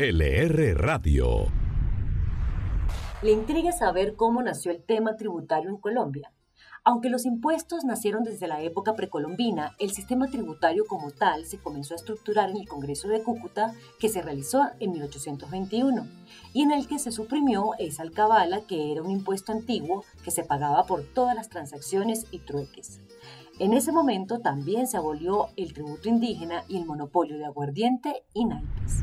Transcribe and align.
LR 0.00 0.76
Radio. 0.76 1.46
Le 3.20 3.32
intriga 3.32 3.72
saber 3.72 4.14
cómo 4.14 4.40
nació 4.42 4.70
el 4.70 4.80
tema 4.80 5.16
tributario 5.16 5.70
en 5.70 5.76
Colombia. 5.76 6.32
Aunque 6.84 7.10
los 7.10 7.26
impuestos 7.26 7.82
nacieron 7.82 8.22
desde 8.22 8.46
la 8.46 8.62
época 8.62 8.94
precolombina, 8.94 9.74
el 9.80 9.90
sistema 9.90 10.28
tributario 10.28 10.84
como 10.86 11.10
tal 11.10 11.46
se 11.46 11.58
comenzó 11.58 11.94
a 11.94 11.96
estructurar 11.96 12.48
en 12.48 12.58
el 12.58 12.68
Congreso 12.68 13.08
de 13.08 13.24
Cúcuta 13.24 13.74
que 13.98 14.08
se 14.08 14.22
realizó 14.22 14.68
en 14.78 14.92
1821 14.92 16.06
y 16.52 16.62
en 16.62 16.70
el 16.70 16.86
que 16.86 17.00
se 17.00 17.10
suprimió 17.10 17.72
esa 17.80 18.04
alcabala 18.04 18.60
que 18.68 18.92
era 18.92 19.02
un 19.02 19.10
impuesto 19.10 19.50
antiguo 19.50 20.04
que 20.22 20.30
se 20.30 20.44
pagaba 20.44 20.84
por 20.84 21.02
todas 21.02 21.34
las 21.34 21.48
transacciones 21.48 22.26
y 22.30 22.38
trueques. 22.38 23.00
En 23.58 23.72
ese 23.72 23.90
momento 23.90 24.38
también 24.38 24.86
se 24.86 24.96
abolió 24.96 25.48
el 25.56 25.72
tributo 25.72 26.08
indígena 26.08 26.62
y 26.68 26.76
el 26.76 26.86
monopolio 26.86 27.36
de 27.36 27.46
aguardiente 27.46 28.22
y 28.32 28.44
naipes. 28.44 29.02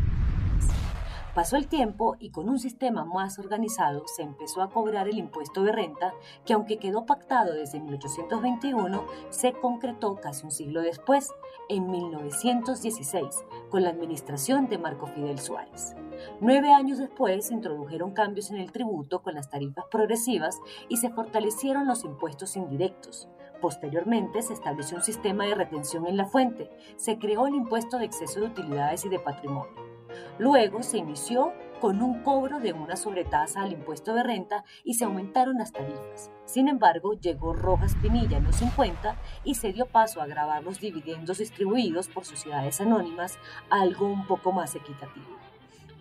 Pasó 1.36 1.58
el 1.58 1.68
tiempo 1.68 2.16
y 2.18 2.30
con 2.30 2.48
un 2.48 2.60
sistema 2.60 3.04
más 3.04 3.40
organizado 3.40 4.04
se 4.08 4.24
empezó 4.24 4.62
a 4.62 4.70
cobrar 4.70 5.10
el 5.10 5.18
impuesto 5.18 5.64
de 5.64 5.74
renta 5.74 6.14
que 6.46 6.54
aunque 6.54 6.78
quedó 6.78 7.06
pactado 7.06 7.54
desde 7.54 7.82
1821, 7.82 9.06
se 9.32 9.52
concretó 9.52 10.16
casi 10.16 10.46
un 10.46 10.52
siglo 10.52 10.82
después, 10.82 11.34
en 11.68 11.92
1916, 11.92 13.44
con 13.70 13.84
la 13.84 13.90
administración 13.90 14.70
de 14.70 14.78
Marco 14.78 15.08
Fidel 15.08 15.38
Suárez. 15.40 15.98
Nueve 16.40 16.72
años 16.72 17.00
después 17.00 17.48
se 17.48 17.54
introdujeron 17.54 18.12
cambios 18.14 18.50
en 18.50 18.58
el 18.58 18.72
tributo 18.72 19.22
con 19.22 19.34
las 19.34 19.50
tarifas 19.50 19.84
progresivas 19.92 20.62
y 20.88 20.98
se 20.98 21.10
fortalecieron 21.10 21.86
los 21.86 22.06
impuestos 22.06 22.56
indirectos. 22.56 23.28
Posteriormente 23.60 24.42
se 24.42 24.54
estableció 24.54 24.96
un 24.96 25.04
sistema 25.04 25.46
de 25.46 25.56
retención 25.56 26.08
en 26.08 26.16
la 26.16 26.28
fuente, 26.28 26.70
se 26.96 27.20
creó 27.20 27.46
el 27.48 27.56
impuesto 27.56 27.98
de 27.98 28.06
exceso 28.06 28.40
de 28.40 28.46
utilidades 28.46 29.04
y 29.04 29.10
de 29.10 29.20
patrimonio. 29.20 29.95
Luego 30.38 30.84
se 30.84 30.98
inició 30.98 31.54
con 31.80 32.02
un 32.02 32.24
cobro 32.24 32.60
de 32.60 32.74
una 32.74 32.96
sobretasa 32.96 33.62
al 33.62 33.74
impuesto 33.74 34.14
de 34.14 34.24
renta 34.24 34.64
y 34.84 34.96
se 34.96 35.06
aumentaron 35.06 35.58
las 35.58 35.72
tarifas. 35.72 36.32
Sin 36.46 36.68
embargo, 36.68 37.14
llegó 37.14 37.54
Rojas 37.54 37.96
Pinilla 38.02 38.38
en 38.38 38.46
los 38.46 38.56
50 38.56 39.20
y 39.44 39.56
se 39.56 39.74
dio 39.74 39.86
paso 39.86 40.22
a 40.22 40.28
grabar 40.28 40.64
los 40.64 40.80
dividendos 40.80 41.40
distribuidos 41.40 42.08
por 42.08 42.26
sociedades 42.26 42.82
anónimas, 42.82 43.38
algo 43.70 44.08
un 44.08 44.26
poco 44.26 44.52
más 44.52 44.76
equitativo. 44.76 45.36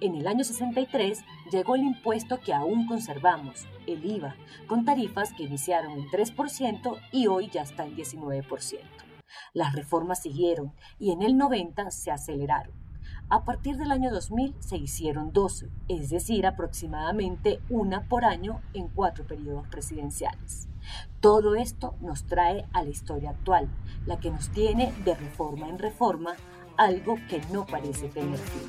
En 0.01 0.17
el 0.17 0.27
año 0.27 0.45
63 0.45 1.25
llegó 1.51 1.77
el 1.77 1.83
impuesto 1.83 2.41
que 2.41 2.53
aún 2.53 2.87
conservamos, 2.87 3.67
el 3.87 4.05
IVA, 4.05 4.37
con 4.67 4.85
tarifas 4.85 5.33
que 5.33 5.45
iniciaron 5.45 5.93
en 5.93 6.09
3% 6.09 6.99
y 7.13 7.27
hoy 7.27 7.49
ya 7.49 7.63
está 7.63 7.87
en 7.87 7.97
19%. 7.97 8.81
Las 9.53 9.75
reformas 9.75 10.21
siguieron 10.21 10.75
y 10.99 11.13
en 11.13 11.23
el 11.23 11.37
90 11.37 11.91
se 11.91 12.11
aceleraron. 12.11 12.84
A 13.35 13.43
partir 13.45 13.77
del 13.79 13.91
año 13.91 14.13
2000 14.13 14.55
se 14.61 14.77
hicieron 14.77 15.33
12, 15.33 15.69
es 15.89 16.09
decir, 16.09 16.47
aproximadamente 16.47 17.59
una 17.69 18.03
por 18.03 18.25
año 18.25 18.61
en 18.75 18.87
cuatro 18.87 19.27
periodos 19.27 19.67
presidenciales. 19.67 20.69
Todo 21.19 21.57
esto 21.57 21.97
nos 22.01 22.27
trae 22.27 22.65
a 22.73 22.85
la 22.85 22.91
historia 22.91 23.31
actual, 23.31 23.69
la 24.07 24.21
que 24.21 24.31
nos 24.31 24.51
tiene 24.51 24.93
de 25.05 25.17
reforma 25.17 25.69
en 25.69 25.81
reforma, 25.81 26.37
algo 26.77 27.17
que 27.29 27.41
no 27.53 27.67
parece 27.67 28.07
tener 28.09 28.39
fin. 28.39 28.69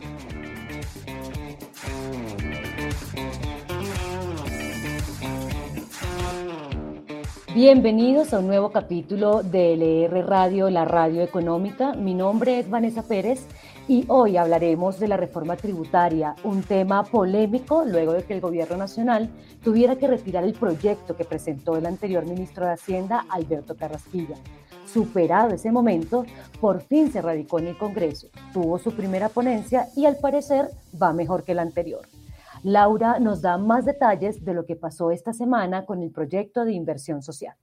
Bienvenidos 7.54 8.34
a 8.34 8.40
un 8.40 8.48
nuevo 8.48 8.72
capítulo 8.72 9.44
de 9.44 9.76
LR 9.76 10.26
Radio, 10.26 10.72
la 10.72 10.86
radio 10.86 11.22
económica. 11.22 11.94
Mi 11.94 12.16
nombre 12.16 12.60
es 12.60 12.68
Vanessa 12.68 13.04
Pérez 13.04 13.48
y 13.88 14.05
hoy 14.08 14.38
hablaremos 14.38 15.00
de 15.00 15.08
la 15.08 15.17
reforma 15.17 15.55
tributaria, 15.55 16.36
un 16.44 16.64
tema 16.64 17.03
polémico 17.03 17.86
luego 17.86 18.14
de 18.14 18.23
que 18.23 18.33
el 18.33 18.41
gobierno 18.41 18.78
nacional 18.78 19.30
tuviera 19.64 19.95
que 19.95 20.08
retirar 20.08 20.44
el 20.44 20.53
proyecto 20.53 21.16
que 21.16 21.23
presentó 21.23 21.78
el 21.78 21.86
anterior 21.86 22.25
ministro 22.25 22.66
de 22.66 22.73
Hacienda, 22.73 23.25
Alberto 23.30 23.75
Carrasquilla. 23.75 24.35
Superado 24.91 25.53
ese 25.53 25.72
momento, 25.72 26.25
por 26.59 26.81
fin 26.81 27.12
se 27.12 27.22
radicó 27.22 27.59
en 27.59 27.68
el 27.68 27.78
Congreso, 27.78 28.28
tuvo 28.53 28.79
su 28.79 28.91
primera 28.91 29.29
ponencia 29.29 29.88
y 29.95 30.06
al 30.06 30.18
parecer 30.18 30.69
va 31.01 31.13
mejor 31.13 31.44
que 31.44 31.51
el 31.51 31.59
anterior. 31.59 32.07
Laura 32.63 33.19
nos 33.19 33.41
da 33.41 33.59
más 33.59 33.85
detalles 33.85 34.44
de 34.44 34.56
lo 34.56 34.66
que 34.66 34.75
pasó 34.75 35.12
esta 35.12 35.34
semana 35.34 35.85
con 35.85 36.01
el 36.01 36.12
proyecto 36.12 36.66
de 36.66 36.74
inversión 36.74 37.22
social. 37.22 37.56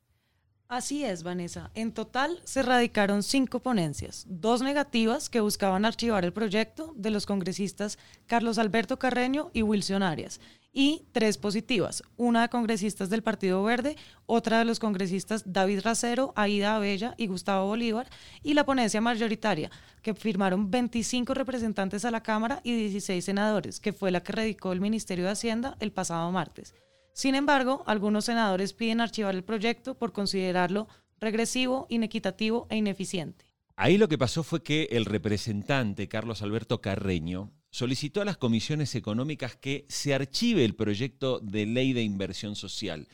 Así 0.72 1.04
es, 1.04 1.22
Vanessa. 1.22 1.70
En 1.74 1.92
total 1.92 2.40
se 2.44 2.62
radicaron 2.62 3.22
cinco 3.22 3.60
ponencias, 3.60 4.24
dos 4.26 4.62
negativas 4.62 5.28
que 5.28 5.40
buscaban 5.40 5.84
archivar 5.84 6.24
el 6.24 6.32
proyecto 6.32 6.94
de 6.96 7.10
los 7.10 7.26
congresistas 7.26 7.98
Carlos 8.26 8.56
Alberto 8.56 8.98
Carreño 8.98 9.50
y 9.52 9.60
Wilson 9.60 10.02
Arias, 10.02 10.40
y 10.72 11.04
tres 11.12 11.36
positivas, 11.36 12.02
una 12.16 12.40
de 12.40 12.48
congresistas 12.48 13.10
del 13.10 13.22
Partido 13.22 13.62
Verde, 13.62 13.98
otra 14.24 14.60
de 14.60 14.64
los 14.64 14.78
congresistas 14.78 15.42
David 15.44 15.80
Racero, 15.84 16.32
Aida 16.36 16.76
Abella 16.76 17.14
y 17.18 17.26
Gustavo 17.26 17.66
Bolívar, 17.66 18.08
y 18.42 18.54
la 18.54 18.64
ponencia 18.64 19.02
mayoritaria, 19.02 19.70
que 20.00 20.14
firmaron 20.14 20.70
25 20.70 21.34
representantes 21.34 22.06
a 22.06 22.10
la 22.10 22.22
Cámara 22.22 22.62
y 22.64 22.74
16 22.74 23.22
senadores, 23.22 23.78
que 23.78 23.92
fue 23.92 24.10
la 24.10 24.22
que 24.22 24.32
radicó 24.32 24.72
el 24.72 24.80
Ministerio 24.80 25.26
de 25.26 25.32
Hacienda 25.32 25.76
el 25.80 25.92
pasado 25.92 26.32
martes. 26.32 26.72
Sin 27.12 27.34
embargo, 27.34 27.82
algunos 27.86 28.24
senadores 28.24 28.72
piden 28.72 29.00
archivar 29.00 29.34
el 29.34 29.44
proyecto 29.44 29.98
por 29.98 30.12
considerarlo 30.12 30.88
regresivo, 31.20 31.86
inequitativo 31.88 32.66
e 32.70 32.76
ineficiente. 32.76 33.44
Ahí 33.76 33.98
lo 33.98 34.08
que 34.08 34.18
pasó 34.18 34.42
fue 34.42 34.62
que 34.62 34.88
el 34.90 35.04
representante 35.04 36.08
Carlos 36.08 36.42
Alberto 36.42 36.80
Carreño 36.80 37.52
solicitó 37.70 38.20
a 38.20 38.24
las 38.24 38.36
comisiones 38.36 38.94
económicas 38.94 39.56
que 39.56 39.86
se 39.88 40.14
archive 40.14 40.64
el 40.64 40.74
proyecto 40.74 41.40
de 41.40 41.66
ley 41.66 41.92
de 41.92 42.02
inversión 42.02 42.54
social 42.54 43.08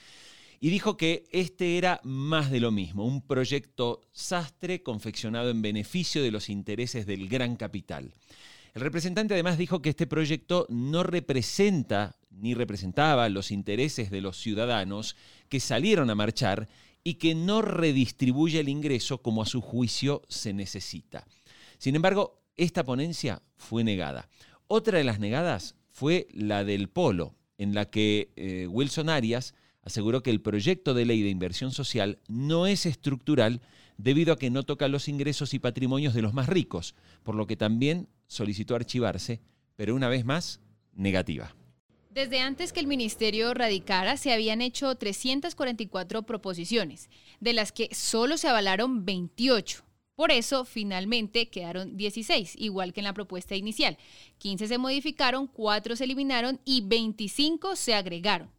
y 0.60 0.70
dijo 0.70 0.96
que 0.96 1.24
este 1.30 1.78
era 1.78 2.00
más 2.02 2.50
de 2.50 2.60
lo 2.60 2.72
mismo, 2.72 3.04
un 3.04 3.22
proyecto 3.22 4.00
sastre 4.12 4.82
confeccionado 4.82 5.50
en 5.50 5.62
beneficio 5.62 6.22
de 6.22 6.32
los 6.32 6.48
intereses 6.48 7.06
del 7.06 7.28
gran 7.28 7.54
capital. 7.56 8.12
El 8.74 8.82
representante 8.82 9.34
además 9.34 9.58
dijo 9.58 9.80
que 9.80 9.90
este 9.90 10.06
proyecto 10.06 10.66
no 10.68 11.02
representa 11.04 12.17
ni 12.38 12.54
representaba 12.54 13.28
los 13.28 13.50
intereses 13.50 14.10
de 14.10 14.20
los 14.20 14.36
ciudadanos 14.36 15.16
que 15.48 15.60
salieron 15.60 16.10
a 16.10 16.14
marchar 16.14 16.68
y 17.04 17.14
que 17.14 17.34
no 17.34 17.62
redistribuye 17.62 18.60
el 18.60 18.68
ingreso 18.68 19.22
como 19.22 19.42
a 19.42 19.46
su 19.46 19.60
juicio 19.60 20.22
se 20.28 20.52
necesita. 20.52 21.26
Sin 21.78 21.96
embargo, 21.96 22.40
esta 22.56 22.84
ponencia 22.84 23.42
fue 23.56 23.84
negada. 23.84 24.28
Otra 24.66 24.98
de 24.98 25.04
las 25.04 25.20
negadas 25.20 25.74
fue 25.90 26.26
la 26.32 26.64
del 26.64 26.88
Polo, 26.88 27.34
en 27.56 27.74
la 27.74 27.90
que 27.90 28.32
eh, 28.36 28.66
Wilson 28.68 29.08
Arias 29.08 29.54
aseguró 29.82 30.22
que 30.22 30.30
el 30.30 30.40
proyecto 30.40 30.92
de 30.94 31.06
ley 31.06 31.22
de 31.22 31.30
inversión 31.30 31.72
social 31.72 32.18
no 32.28 32.66
es 32.66 32.84
estructural 32.84 33.62
debido 33.96 34.32
a 34.32 34.38
que 34.38 34.50
no 34.50 34.62
toca 34.62 34.86
los 34.88 35.08
ingresos 35.08 35.54
y 35.54 35.58
patrimonios 35.58 36.14
de 36.14 36.22
los 36.22 36.34
más 36.34 36.48
ricos, 36.48 36.94
por 37.22 37.34
lo 37.34 37.46
que 37.46 37.56
también 37.56 38.08
solicitó 38.26 38.74
archivarse, 38.74 39.40
pero 39.76 39.94
una 39.94 40.08
vez 40.08 40.24
más, 40.24 40.60
negativa. 40.94 41.54
Desde 42.18 42.40
antes 42.40 42.72
que 42.72 42.80
el 42.80 42.88
ministerio 42.88 43.54
radicara, 43.54 44.16
se 44.16 44.32
habían 44.32 44.60
hecho 44.60 44.92
344 44.92 46.24
proposiciones, 46.24 47.10
de 47.38 47.52
las 47.52 47.70
que 47.70 47.94
solo 47.94 48.38
se 48.38 48.48
avalaron 48.48 49.04
28. 49.04 49.84
Por 50.16 50.32
eso, 50.32 50.64
finalmente 50.64 51.48
quedaron 51.48 51.96
16, 51.96 52.56
igual 52.58 52.92
que 52.92 52.98
en 52.98 53.04
la 53.04 53.12
propuesta 53.12 53.54
inicial. 53.54 53.98
15 54.38 54.66
se 54.66 54.78
modificaron, 54.78 55.46
4 55.46 55.94
se 55.94 56.02
eliminaron 56.02 56.60
y 56.64 56.80
25 56.80 57.76
se 57.76 57.94
agregaron. 57.94 58.50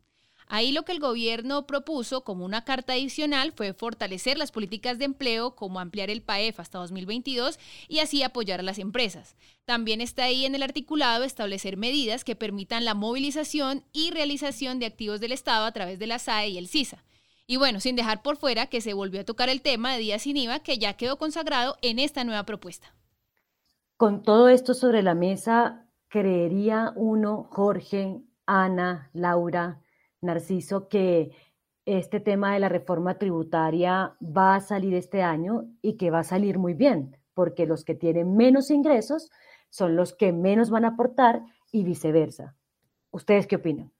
Ahí 0.52 0.72
lo 0.72 0.84
que 0.84 0.92
el 0.92 1.00
gobierno 1.00 1.68
propuso 1.68 2.24
como 2.24 2.44
una 2.44 2.66
carta 2.66 2.94
adicional 2.94 3.54
fue 3.56 3.74
fortalecer 3.74 4.36
las 4.40 4.52
políticas 4.52 4.98
de 4.98 5.06
empleo, 5.06 5.56
como 5.56 5.80
ampliar 5.80 6.10
el 6.10 6.24
PAEF 6.24 6.60
hasta 6.60 6.80
2022 6.80 7.60
y 7.88 8.00
así 8.00 8.24
apoyar 8.24 8.60
a 8.60 8.64
las 8.64 8.80
empresas. 8.80 9.36
También 9.66 10.02
está 10.02 10.24
ahí 10.24 10.48
en 10.48 10.56
el 10.56 10.64
articulado 10.64 11.24
establecer 11.24 11.78
medidas 11.78 12.24
que 12.24 12.36
permitan 12.36 12.84
la 12.84 12.96
movilización 12.96 13.84
y 13.94 14.10
realización 14.10 14.80
de 14.80 14.88
activos 14.88 15.20
del 15.20 15.34
Estado 15.34 15.66
a 15.66 15.72
través 15.72 16.00
de 16.00 16.08
la 16.08 16.18
SAE 16.18 16.50
y 16.50 16.58
el 16.58 16.68
CISA. 16.68 17.04
Y 17.46 17.58
bueno, 17.58 17.80
sin 17.80 17.96
dejar 17.96 18.24
por 18.24 18.36
fuera 18.36 18.66
que 18.66 18.82
se 18.82 18.94
volvió 18.94 19.22
a 19.22 19.26
tocar 19.26 19.50
el 19.50 19.62
tema 19.62 19.94
de 19.94 20.00
días 20.00 20.24
sin 20.24 20.36
IVA 20.36 20.62
que 20.62 20.80
ya 20.80 20.94
quedó 20.94 21.20
consagrado 21.20 21.78
en 21.84 22.00
esta 22.00 22.24
nueva 22.24 22.44
propuesta. 22.44 22.96
Con 23.98 24.24
todo 24.24 24.50
esto 24.50 24.74
sobre 24.74 25.04
la 25.04 25.14
mesa, 25.14 25.86
creería 26.08 26.92
uno, 26.96 27.48
Jorge, 27.52 28.24
Ana, 28.48 29.12
Laura, 29.14 29.84
Narciso, 30.22 30.90
que 30.90 31.32
este 31.86 32.20
tema 32.20 32.54
de 32.54 32.60
la 32.60 32.70
reforma 32.70 33.18
tributaria 33.18 34.16
va 34.22 34.56
a 34.56 34.62
salir 34.62 34.94
este 34.94 35.24
año 35.24 35.66
y 35.82 35.98
que 35.98 36.12
va 36.12 36.20
a 36.20 36.24
salir 36.24 36.60
muy 36.60 36.74
bien, 36.74 37.18
porque 37.34 37.66
los 37.66 37.86
que 37.86 37.96
tienen 37.96 38.36
menos 38.36 38.70
ingresos 38.70 39.32
son 39.70 39.96
los 39.96 40.14
que 40.14 40.34
menos 40.34 40.70
van 40.70 40.86
a 40.86 40.90
aportar 40.90 41.44
y 41.72 41.84
viceversa. 41.84 42.56
¿Ustedes 43.12 43.48
qué 43.48 43.56
opinan? 43.56 43.92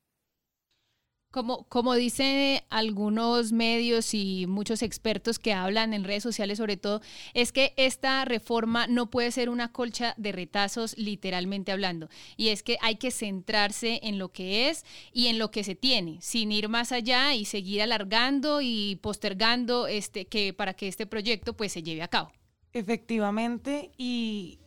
Como, 1.32 1.66
como 1.66 1.94
dicen 1.94 2.62
algunos 2.72 3.52
medios 3.52 4.16
y 4.16 4.46
muchos 4.48 4.82
expertos 4.82 5.38
que 5.38 5.54
hablan 5.54 5.94
en 5.94 6.04
redes 6.04 6.24
sociales 6.24 6.58
sobre 6.58 6.76
todo, 6.76 7.02
es 7.36 7.52
que 7.52 7.74
esta 7.78 8.26
reforma 8.26 8.88
no 8.88 9.12
puede 9.12 9.32
ser 9.32 9.50
una 9.50 9.72
colcha 9.72 10.16
de 10.18 10.32
retazos 10.32 10.98
literalmente 10.98 11.72
hablando. 11.72 12.10
Y 12.36 12.48
es 12.50 12.64
que 12.64 12.78
hay 12.82 12.96
que 12.96 13.12
centrarse 13.12 14.00
en 14.02 14.18
lo 14.18 14.32
que 14.32 14.70
es 14.70 14.86
y 15.14 15.28
en 15.28 15.38
lo 15.38 15.52
que 15.52 15.64
se 15.64 15.76
tiene, 15.76 16.18
sin 16.20 16.52
ir 16.52 16.68
más 16.68 16.92
allá 16.92 17.36
y 17.36 17.46
seguir 17.46 17.84
alargando 17.84 18.62
y 18.62 18.96
postergando 18.96 19.86
este, 19.86 20.26
que, 20.26 20.54
para 20.54 20.74
que 20.74 20.88
este 20.88 21.06
proyecto 21.06 21.56
pues, 21.56 21.74
se 21.74 21.84
lleve 21.84 22.02
a 22.02 22.08
cabo. 22.08 22.32
Efectivamente, 22.74 23.92
y 23.98 24.60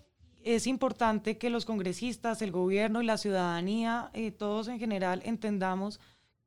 es 0.44 0.66
importante 0.66 1.38
que 1.38 1.50
los 1.50 1.64
congresistas, 1.64 2.42
el 2.42 2.50
gobierno 2.50 3.02
y 3.02 3.06
la 3.06 3.18
ciudadanía, 3.18 4.10
eh, 4.12 4.30
todos 4.30 4.68
en 4.68 4.78
general, 4.78 5.22
entendamos 5.24 6.00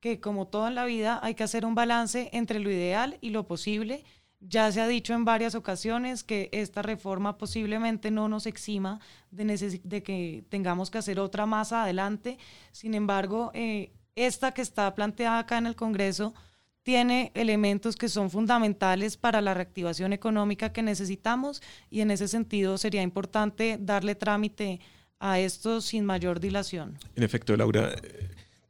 que 0.05 0.19
como 0.19 0.45
todo 0.45 0.67
en 0.67 0.75
la 0.75 0.85
vida 0.85 1.19
hay 1.23 1.33
que 1.33 1.43
hacer 1.43 1.65
un 1.65 1.73
balance 1.73 2.29
entre 2.31 2.59
lo 2.59 2.69
ideal 2.69 3.17
y 3.21 3.31
lo 3.31 3.47
posible. 3.47 4.03
Ya 4.39 4.71
se 4.71 4.79
ha 4.79 4.87
dicho 4.87 5.15
en 5.15 5.25
varias 5.25 5.55
ocasiones 5.55 6.23
que 6.23 6.47
esta 6.51 6.83
reforma 6.83 7.39
posiblemente 7.39 8.11
no 8.11 8.27
nos 8.27 8.45
exima 8.45 8.99
de, 9.31 9.79
de 9.83 10.03
que 10.03 10.43
tengamos 10.49 10.91
que 10.91 10.99
hacer 10.99 11.19
otra 11.19 11.47
más 11.47 11.71
adelante. 11.71 12.37
Sin 12.71 12.93
embargo, 12.93 13.49
eh, 13.55 13.93
esta 14.13 14.51
que 14.51 14.61
está 14.61 14.93
planteada 14.93 15.39
acá 15.39 15.57
en 15.57 15.65
el 15.65 15.75
Congreso 15.75 16.35
tiene 16.83 17.31
elementos 17.33 17.95
que 17.95 18.07
son 18.07 18.29
fundamentales 18.29 19.17
para 19.17 19.41
la 19.41 19.55
reactivación 19.55 20.13
económica 20.13 20.71
que 20.71 20.83
necesitamos 20.83 21.63
y 21.89 22.01
en 22.01 22.11
ese 22.11 22.27
sentido 22.27 22.77
sería 22.77 23.01
importante 23.01 23.79
darle 23.81 24.13
trámite 24.13 24.81
a 25.19 25.39
esto 25.39 25.81
sin 25.81 26.05
mayor 26.05 26.39
dilación. 26.39 26.99
En 27.15 27.23
efecto, 27.23 27.57
Laura, 27.57 27.95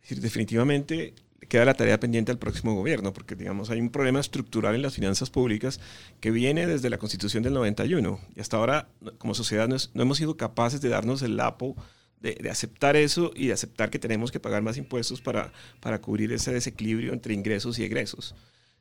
eh, 0.09 0.15
definitivamente 0.15 1.13
queda 1.47 1.65
la 1.65 1.73
tarea 1.73 1.99
pendiente 1.99 2.31
al 2.31 2.39
próximo 2.39 2.73
gobierno, 2.73 3.13
porque 3.13 3.35
digamos 3.35 3.69
hay 3.69 3.79
un 3.79 3.89
problema 3.89 4.19
estructural 4.19 4.75
en 4.75 4.81
las 4.81 4.95
finanzas 4.95 5.29
públicas 5.29 5.79
que 6.19 6.31
viene 6.31 6.67
desde 6.67 6.89
la 6.89 6.97
Constitución 6.97 7.43
del 7.43 7.53
91 7.53 8.19
y 8.35 8.39
hasta 8.39 8.57
ahora 8.57 8.89
como 9.17 9.33
sociedad 9.33 9.67
no, 9.67 10.01
hemos 10.01 10.17
sido 10.17 10.37
capaces 10.37 10.81
de 10.81 10.89
darnos 10.89 11.21
el 11.21 11.37
lapo 11.37 11.75
de, 12.19 12.49
aceptar 12.49 12.95
eso 12.95 13.31
y 13.35 13.47
de 13.47 13.53
aceptar 13.53 13.89
que 13.89 13.99
tenemos 13.99 14.31
que 14.31 14.39
pagar 14.39 14.63
más 14.63 14.77
impuestos 14.77 15.21
para, 15.21 15.53
para 15.79 16.01
cubrir 16.01 16.31
ese 16.33 16.51
desequilibrio 16.51 17.13
entre 17.13 17.33
ingresos 17.33 17.77
y 17.77 17.83
egresos. 17.83 18.33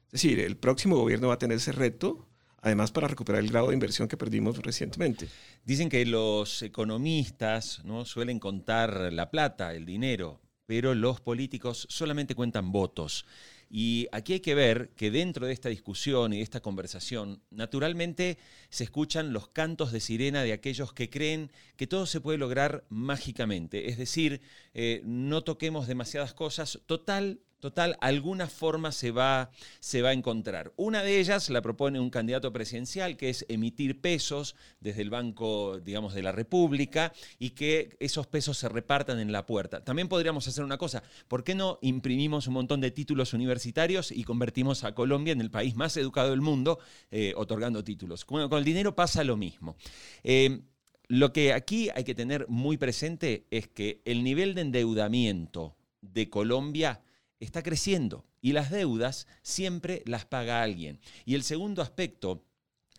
Es 0.07 0.13
decir, 0.13 0.41
el 0.41 0.57
próximo 0.57 0.97
gobierno 0.97 1.29
va 1.29 1.35
a 1.35 1.39
tener 1.39 1.59
ese 1.59 1.73
reto, 1.73 2.27
además 2.63 2.91
para 2.91 3.09
recuperar 3.09 3.43
el 3.43 3.51
grado 3.51 3.69
de 3.69 3.75
inversión 3.75 4.09
que 4.09 4.17
perdimos 4.17 4.63
recientemente. 4.63 5.29
Dicen 5.65 5.91
que 5.91 6.07
los 6.07 6.63
economistas 6.63 7.85
¿no? 7.85 8.07
suelen 8.07 8.39
contar 8.39 9.13
la 9.13 9.31
plata, 9.31 9.75
el 9.75 9.85
dinero, 9.85 10.41
pero 10.67 10.95
los 10.95 11.21
políticos 11.21 11.87
solamente 11.91 12.35
cuentan 12.35 12.73
votos. 12.73 13.27
Y 13.71 14.07
aquí 14.13 14.35
hay 14.35 14.41
que 14.41 14.55
ver 14.55 14.91
que 14.91 15.11
dentro 15.11 15.47
de 15.47 15.53
esta 15.53 15.69
discusión 15.69 16.33
y 16.33 16.37
de 16.37 16.43
esta 16.43 16.61
conversación, 16.61 17.43
naturalmente 17.51 18.39
se 18.69 18.85
escuchan 18.85 19.33
los 19.33 19.49
cantos 19.49 19.91
de 19.91 20.01
sirena 20.01 20.43
de 20.43 20.53
aquellos 20.53 20.93
que 20.93 21.11
creen 21.11 21.51
que 21.77 21.87
todo 21.87 22.07
se 22.07 22.21
puede 22.21 22.39
lograr 22.39 22.85
mágicamente. 22.89 23.89
Es 23.89 23.99
decir, 23.99 24.41
eh, 24.75 25.03
no 25.05 25.43
toquemos 25.43 25.87
demasiadas 25.87 26.35
cosas. 26.35 26.81
Total, 26.87 27.41
Total, 27.65 27.97
alguna 28.03 28.47
forma 28.47 28.93
se 28.93 29.11
va, 29.11 29.51
se 29.81 30.03
va 30.03 30.11
a 30.11 30.13
encontrar. 30.13 30.75
Una 30.77 31.03
de 31.03 31.19
ellas 31.19 31.49
la 31.49 31.63
propone 31.63 31.99
un 31.99 32.11
candidato 32.11 32.53
presidencial, 32.53 33.17
que 33.17 33.31
es 33.31 33.47
emitir 33.49 34.03
pesos 34.03 34.55
desde 34.81 35.01
el 35.01 35.09
Banco, 35.09 35.81
digamos, 35.81 36.13
de 36.13 36.23
la 36.23 36.31
República 36.31 37.15
y 37.39 37.53
que 37.53 37.97
esos 38.01 38.27
pesos 38.27 38.59
se 38.59 38.69
repartan 38.69 39.19
en 39.19 39.33
la 39.33 39.47
puerta. 39.47 39.83
También 39.83 40.09
podríamos 40.09 40.47
hacer 40.47 40.63
una 40.63 40.77
cosa, 40.77 41.03
¿por 41.27 41.43
qué 41.43 41.55
no 41.55 41.79
imprimimos 41.81 42.49
un 42.49 42.53
montón 42.53 42.83
de 42.83 42.91
títulos 42.91 43.33
universitarios 43.33 44.13
y 44.13 44.25
convertimos 44.25 44.85
a 44.85 44.95
Colombia 44.95 45.33
en 45.33 45.41
el 45.41 45.51
país 45.51 45.75
más 45.75 45.97
educado 45.97 46.33
del 46.33 46.43
mundo 46.43 46.81
eh, 47.11 47.33
otorgando 47.35 47.83
títulos? 47.83 48.27
Bueno, 48.27 48.51
con 48.51 48.59
el 48.59 48.65
dinero 48.67 48.95
pasa 48.95 49.25
lo 49.25 49.39
mismo. 49.39 49.79
Eh, 50.23 50.61
lo 51.09 51.33
que 51.33 51.55
aquí 51.55 51.89
hay 51.95 52.05
que 52.05 52.15
tener 52.15 52.47
muy 52.47 52.77
presente 52.77 53.47
es 53.51 53.69
que 53.69 54.03
el 54.05 54.23
nivel 54.23 54.55
de 54.55 54.61
endeudamiento 54.61 55.79
de 56.03 56.29
Colombia 56.29 57.01
está 57.41 57.63
creciendo 57.63 58.25
y 58.41 58.53
las 58.53 58.71
deudas 58.71 59.27
siempre 59.43 60.03
las 60.07 60.25
paga 60.25 60.63
alguien. 60.63 61.01
Y 61.25 61.35
el 61.35 61.43
segundo 61.43 61.83
aspecto 61.83 62.45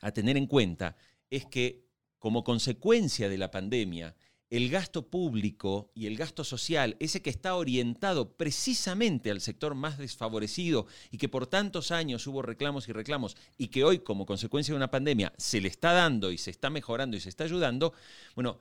a 0.02 0.12
tener 0.12 0.38
en 0.38 0.48
cuenta 0.48 0.96
es 1.30 1.46
que 1.46 1.86
como 2.20 2.44
consecuencia 2.44 3.30
de 3.30 3.38
la 3.38 3.52
pandemia, 3.52 4.16
el 4.50 4.70
gasto 4.70 5.08
público 5.08 5.92
y 5.96 6.08
el 6.08 6.18
gasto 6.18 6.44
social, 6.44 6.96
ese 7.00 7.22
que 7.22 7.30
está 7.30 7.56
orientado 7.56 8.38
precisamente 8.38 9.32
al 9.32 9.42
sector 9.42 9.76
más 9.76 9.98
desfavorecido 9.98 10.86
y 11.12 11.18
que 11.18 11.30
por 11.30 11.48
tantos 11.48 11.92
años 11.92 12.26
hubo 12.28 12.42
reclamos 12.42 12.88
y 12.88 12.94
reclamos 12.94 13.36
y 13.58 13.68
que 13.68 13.84
hoy 13.84 14.00
como 14.00 14.26
consecuencia 14.26 14.74
de 14.74 14.78
una 14.78 14.92
pandemia 14.92 15.34
se 15.38 15.62
le 15.62 15.68
está 15.68 15.94
dando 15.94 16.32
y 16.32 16.38
se 16.38 16.52
está 16.52 16.70
mejorando 16.70 17.18
y 17.18 17.20
se 17.20 17.30
está 17.30 17.44
ayudando, 17.44 17.94
bueno, 18.36 18.60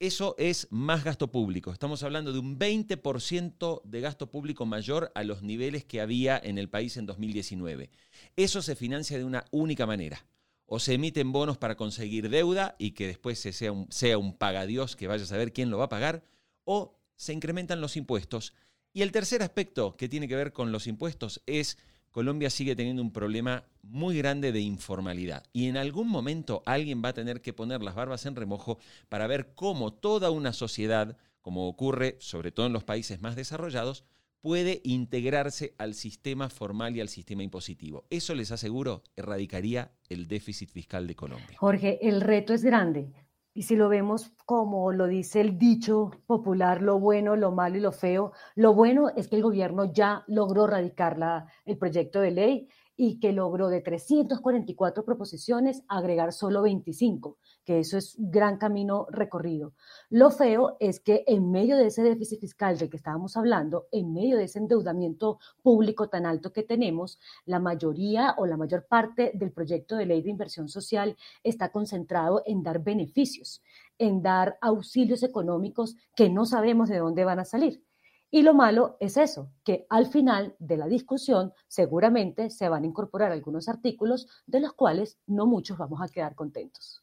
eso 0.00 0.36
es 0.38 0.68
más 0.70 1.02
gasto 1.02 1.32
público. 1.32 1.72
Estamos 1.72 2.02
hablando 2.02 2.32
de 2.32 2.38
un 2.38 2.58
20% 2.58 3.82
de 3.84 4.00
gasto 4.00 4.30
público 4.30 4.64
mayor 4.64 5.10
a 5.14 5.24
los 5.24 5.42
niveles 5.42 5.84
que 5.84 6.00
había 6.00 6.38
en 6.38 6.58
el 6.58 6.68
país 6.68 6.96
en 6.96 7.06
2019. 7.06 7.90
Eso 8.36 8.62
se 8.62 8.76
financia 8.76 9.18
de 9.18 9.24
una 9.24 9.44
única 9.50 9.86
manera. 9.86 10.24
O 10.66 10.78
se 10.78 10.94
emiten 10.94 11.32
bonos 11.32 11.58
para 11.58 11.76
conseguir 11.76 12.28
deuda 12.28 12.76
y 12.78 12.92
que 12.92 13.06
después 13.06 13.38
sea 13.38 13.72
un, 13.72 13.90
sea 13.90 14.18
un 14.18 14.36
pagadiós 14.36 14.96
que 14.96 15.08
vaya 15.08 15.24
a 15.24 15.26
saber 15.26 15.52
quién 15.52 15.70
lo 15.70 15.78
va 15.78 15.86
a 15.86 15.88
pagar, 15.88 16.22
o 16.64 17.00
se 17.16 17.32
incrementan 17.32 17.80
los 17.80 17.96
impuestos. 17.96 18.54
Y 18.92 19.02
el 19.02 19.10
tercer 19.10 19.42
aspecto 19.42 19.96
que 19.96 20.08
tiene 20.08 20.28
que 20.28 20.36
ver 20.36 20.52
con 20.52 20.70
los 20.70 20.86
impuestos 20.86 21.42
es 21.46 21.78
Colombia 22.18 22.50
sigue 22.50 22.74
teniendo 22.74 23.00
un 23.00 23.12
problema 23.12 23.62
muy 23.80 24.18
grande 24.18 24.50
de 24.50 24.58
informalidad. 24.58 25.44
Y 25.52 25.68
en 25.68 25.76
algún 25.76 26.08
momento 26.08 26.64
alguien 26.66 27.00
va 27.00 27.10
a 27.10 27.12
tener 27.12 27.40
que 27.40 27.52
poner 27.52 27.80
las 27.80 27.94
barbas 27.94 28.26
en 28.26 28.34
remojo 28.34 28.80
para 29.08 29.28
ver 29.28 29.54
cómo 29.54 29.92
toda 29.92 30.32
una 30.32 30.52
sociedad, 30.52 31.16
como 31.42 31.68
ocurre 31.68 32.16
sobre 32.18 32.50
todo 32.50 32.66
en 32.66 32.72
los 32.72 32.82
países 32.82 33.20
más 33.20 33.36
desarrollados, 33.36 34.02
puede 34.40 34.80
integrarse 34.82 35.76
al 35.78 35.94
sistema 35.94 36.48
formal 36.48 36.96
y 36.96 37.00
al 37.00 37.08
sistema 37.08 37.44
impositivo. 37.44 38.04
Eso 38.10 38.34
les 38.34 38.50
aseguro 38.50 39.04
erradicaría 39.14 39.92
el 40.08 40.26
déficit 40.26 40.70
fiscal 40.70 41.06
de 41.06 41.14
Colombia. 41.14 41.56
Jorge, 41.56 42.00
el 42.02 42.20
reto 42.20 42.52
es 42.52 42.64
grande. 42.64 43.12
Y 43.58 43.64
si 43.64 43.74
lo 43.74 43.88
vemos 43.88 44.30
como 44.46 44.92
lo 44.92 45.08
dice 45.08 45.40
el 45.40 45.58
dicho 45.58 46.12
popular, 46.28 46.80
lo 46.80 47.00
bueno, 47.00 47.34
lo 47.34 47.50
malo 47.50 47.76
y 47.76 47.80
lo 47.80 47.90
feo, 47.90 48.30
lo 48.54 48.72
bueno 48.72 49.08
es 49.16 49.26
que 49.26 49.34
el 49.34 49.42
gobierno 49.42 49.92
ya 49.92 50.22
logró 50.28 50.68
radicar 50.68 51.18
la, 51.18 51.48
el 51.64 51.76
proyecto 51.76 52.20
de 52.20 52.30
ley 52.30 52.68
y 53.00 53.20
que 53.20 53.32
logró 53.32 53.68
de 53.68 53.80
344 53.80 55.04
proposiciones 55.04 55.84
agregar 55.86 56.32
solo 56.32 56.62
25, 56.62 57.38
que 57.64 57.78
eso 57.78 57.96
es 57.96 58.16
un 58.16 58.32
gran 58.32 58.58
camino 58.58 59.06
recorrido. 59.08 59.72
Lo 60.10 60.32
feo 60.32 60.76
es 60.80 60.98
que 60.98 61.22
en 61.28 61.52
medio 61.52 61.76
de 61.76 61.86
ese 61.86 62.02
déficit 62.02 62.40
fiscal 62.40 62.76
del 62.76 62.90
que 62.90 62.96
estábamos 62.96 63.36
hablando, 63.36 63.86
en 63.92 64.12
medio 64.12 64.36
de 64.36 64.44
ese 64.44 64.58
endeudamiento 64.58 65.38
público 65.62 66.08
tan 66.08 66.26
alto 66.26 66.52
que 66.52 66.64
tenemos, 66.64 67.20
la 67.46 67.60
mayoría 67.60 68.34
o 68.36 68.46
la 68.46 68.56
mayor 68.56 68.88
parte 68.88 69.30
del 69.32 69.52
proyecto 69.52 69.94
de 69.94 70.06
ley 70.06 70.20
de 70.20 70.30
inversión 70.30 70.68
social 70.68 71.16
está 71.44 71.70
concentrado 71.70 72.42
en 72.46 72.64
dar 72.64 72.82
beneficios, 72.82 73.62
en 73.96 74.22
dar 74.22 74.58
auxilios 74.60 75.22
económicos 75.22 75.94
que 76.16 76.28
no 76.28 76.46
sabemos 76.46 76.88
de 76.88 76.98
dónde 76.98 77.24
van 77.24 77.38
a 77.38 77.44
salir. 77.44 77.87
Y 78.30 78.42
lo 78.42 78.52
malo 78.52 78.98
es 79.00 79.16
eso, 79.16 79.52
que 79.64 79.86
al 79.88 80.06
final 80.06 80.54
de 80.58 80.76
la 80.76 80.86
discusión 80.86 81.54
seguramente 81.66 82.50
se 82.50 82.68
van 82.68 82.84
a 82.84 82.86
incorporar 82.86 83.32
algunos 83.32 83.70
artículos 83.70 84.28
de 84.46 84.60
los 84.60 84.74
cuales 84.74 85.18
no 85.26 85.46
muchos 85.46 85.78
vamos 85.78 86.02
a 86.02 86.08
quedar 86.08 86.34
contentos. 86.34 87.02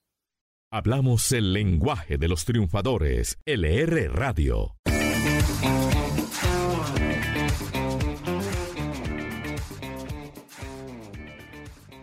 Hablamos 0.71 1.31
el 1.31 1.51
lenguaje 1.53 2.17
de 2.17 2.27
los 2.27 2.45
triunfadores, 2.45 3.39
LR 3.45 4.07
Radio. 4.09 4.75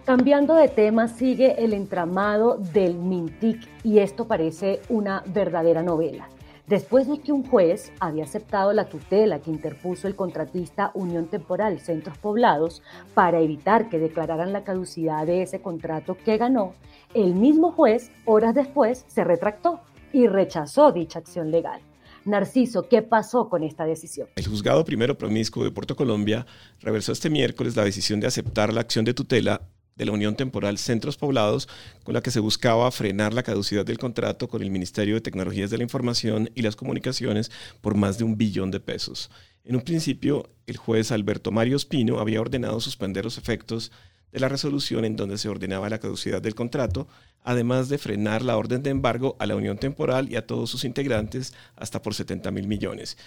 Cambiando 0.05 0.57
de 0.57 0.67
tema, 0.67 1.07
sigue 1.07 1.65
el 1.65 1.75
entramado 1.75 2.57
del 2.57 2.95
Mintic 2.97 3.69
y 3.85 4.01
esto 4.01 4.27
parece 4.27 4.83
una 4.89 5.23
verdadera 5.27 5.83
novela 5.83 6.29
después 6.67 7.09
de 7.09 7.21
que 7.21 7.33
un 7.33 7.45
juez 7.45 7.93
había 8.01 8.25
aceptado 8.25 8.73
la 8.73 8.89
tutela 8.89 9.41
que 9.41 9.51
interpuso 9.51 10.09
el 10.09 10.15
contratista 10.15 10.91
Unión 10.95 11.27
Temporal 11.27 11.81
Centros 11.81 12.19
Poblados 12.19 12.83
para 13.15 13.41
evitar 13.41 13.89
que 13.89 13.99
declararan 13.99 14.53
la 14.53 14.65
caducidad 14.65 15.27
de 15.27 15.43
ese 15.43 15.61
contrato 15.61 16.17
que 16.25 16.39
ganó, 16.39 16.75
el 17.15 17.35
mismo 17.35 17.73
juez, 17.73 18.11
horas 18.25 18.55
después, 18.55 19.05
se 19.09 19.25
retractó 19.25 19.81
y 20.13 20.27
rechazó 20.27 20.93
dicha 20.93 21.19
acción 21.19 21.51
legal. 21.51 21.81
Narciso, 22.25 22.89
¿qué 22.89 23.03
pasó 23.03 23.49
con 23.49 23.65
esta 23.65 23.85
decisión? 23.85 24.29
El 24.37 24.47
juzgado 24.47 24.85
primero 24.85 25.19
promiscuo 25.19 25.65
de 25.65 25.73
Puerto 25.73 25.97
Colombia 25.97 26.47
reversó 26.81 27.13
este 27.13 27.31
miércoles 27.31 27.75
la 27.75 27.85
decisión 27.85 28.21
de 28.21 28.29
aceptar 28.29 28.73
la 28.73 28.81
acción 28.81 29.05
de 29.05 29.13
tutela 29.13 29.63
de 29.97 30.05
la 30.07 30.13
Unión 30.13 30.37
Temporal 30.37 30.79
Centros 30.79 31.17
Poblados, 31.17 31.69
con 32.05 32.15
la 32.15 32.23
que 32.23 32.31
se 32.31 32.41
buscaba 32.41 32.91
frenar 32.91 33.35
la 33.35 33.43
caducidad 33.43 33.85
del 33.85 33.99
contrato 33.99 34.49
con 34.49 34.63
el 34.63 34.71
Ministerio 34.71 35.15
de 35.15 35.21
Tecnologías 35.21 35.71
de 35.71 35.79
la 35.79 35.85
Información 35.85 36.51
y 36.55 36.63
las 36.63 36.77
Comunicaciones 36.77 37.51
por 37.81 37.95
más 37.95 38.19
de 38.19 38.25
un 38.25 38.37
billón 38.37 38.71
de 38.71 38.81
pesos. 38.81 39.31
En 39.65 39.77
un 39.77 39.83
principio, 39.83 40.51
el 40.67 40.77
juez 40.77 41.13
Alberto 41.13 41.53
Mario 41.53 41.77
Espino 41.77 42.19
había 42.19 42.41
ordenado 42.41 42.81
suspender 42.81 43.25
los 43.25 43.39
efectos 43.39 43.93
de 44.33 44.41
la 44.41 44.49
resolución 44.49 45.05
en 45.05 45.15
donde 45.15 45.39
se 45.39 45.49
ordenaba 45.49 45.89
la 45.91 46.01
caducidad 46.01 46.43
del 46.43 46.55
contrato, 46.55 47.07
además 47.43 47.89
de 47.89 47.99
frenar 47.99 48.43
la 48.43 48.57
orden 48.57 48.83
de 48.83 48.91
embargo 48.91 49.37
a 49.39 49.47
la 49.47 49.57
Unión 49.57 49.79
Temporal 49.79 50.33
y 50.33 50.37
a 50.37 50.47
todos 50.47 50.71
sus 50.71 50.85
integrantes 50.85 51.55
hasta 51.77 52.03
por 52.03 52.15
70 52.15 52.51
mil 52.51 52.67
millones, 52.67 53.19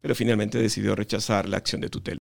pero 0.00 0.14
finalmente 0.14 0.58
decidió 0.58 0.94
rechazar 0.94 1.48
la 1.48 1.58
acción 1.58 1.80
de 1.80 1.90
tutela. 1.90 2.21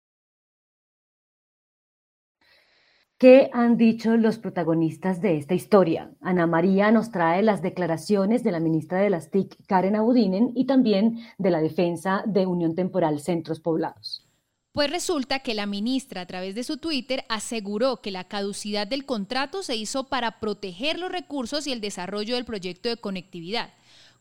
¿Qué 3.20 3.50
han 3.52 3.78
dicho 3.78 4.16
los 4.16 4.38
protagonistas 4.38 5.22
de 5.22 5.38
esta 5.38 5.56
historia? 5.56 6.12
Ana 6.22 6.46
María 6.46 6.92
nos 6.92 7.10
trae 7.10 7.42
las 7.42 7.64
declaraciones 7.64 8.44
de 8.44 8.52
la 8.52 8.60
ministra 8.60 9.00
de 9.00 9.10
las 9.10 9.32
TIC, 9.32 9.58
Karen 9.66 9.96
Abudinen, 9.96 10.52
y 10.54 10.68
también 10.68 11.26
de 11.40 11.50
la 11.50 11.60
defensa 11.60 12.22
de 12.28 12.46
Unión 12.46 12.76
Temporal 12.76 13.20
Centros 13.20 13.60
Poblados. 13.60 14.28
Pues 14.72 14.92
resulta 14.92 15.40
que 15.40 15.56
la 15.56 15.66
ministra 15.66 16.22
a 16.22 16.28
través 16.28 16.54
de 16.54 16.64
su 16.64 16.78
Twitter 16.78 17.26
aseguró 17.28 18.04
que 18.04 18.12
la 18.12 18.26
caducidad 18.26 18.86
del 18.86 19.08
contrato 19.08 19.64
se 19.64 19.76
hizo 19.76 20.10
para 20.10 20.40
proteger 20.40 21.00
los 21.00 21.12
recursos 21.12 21.66
y 21.66 21.72
el 21.72 21.82
desarrollo 21.82 22.36
del 22.36 22.46
proyecto 22.46 22.88
de 22.88 22.98
conectividad. 22.98 23.74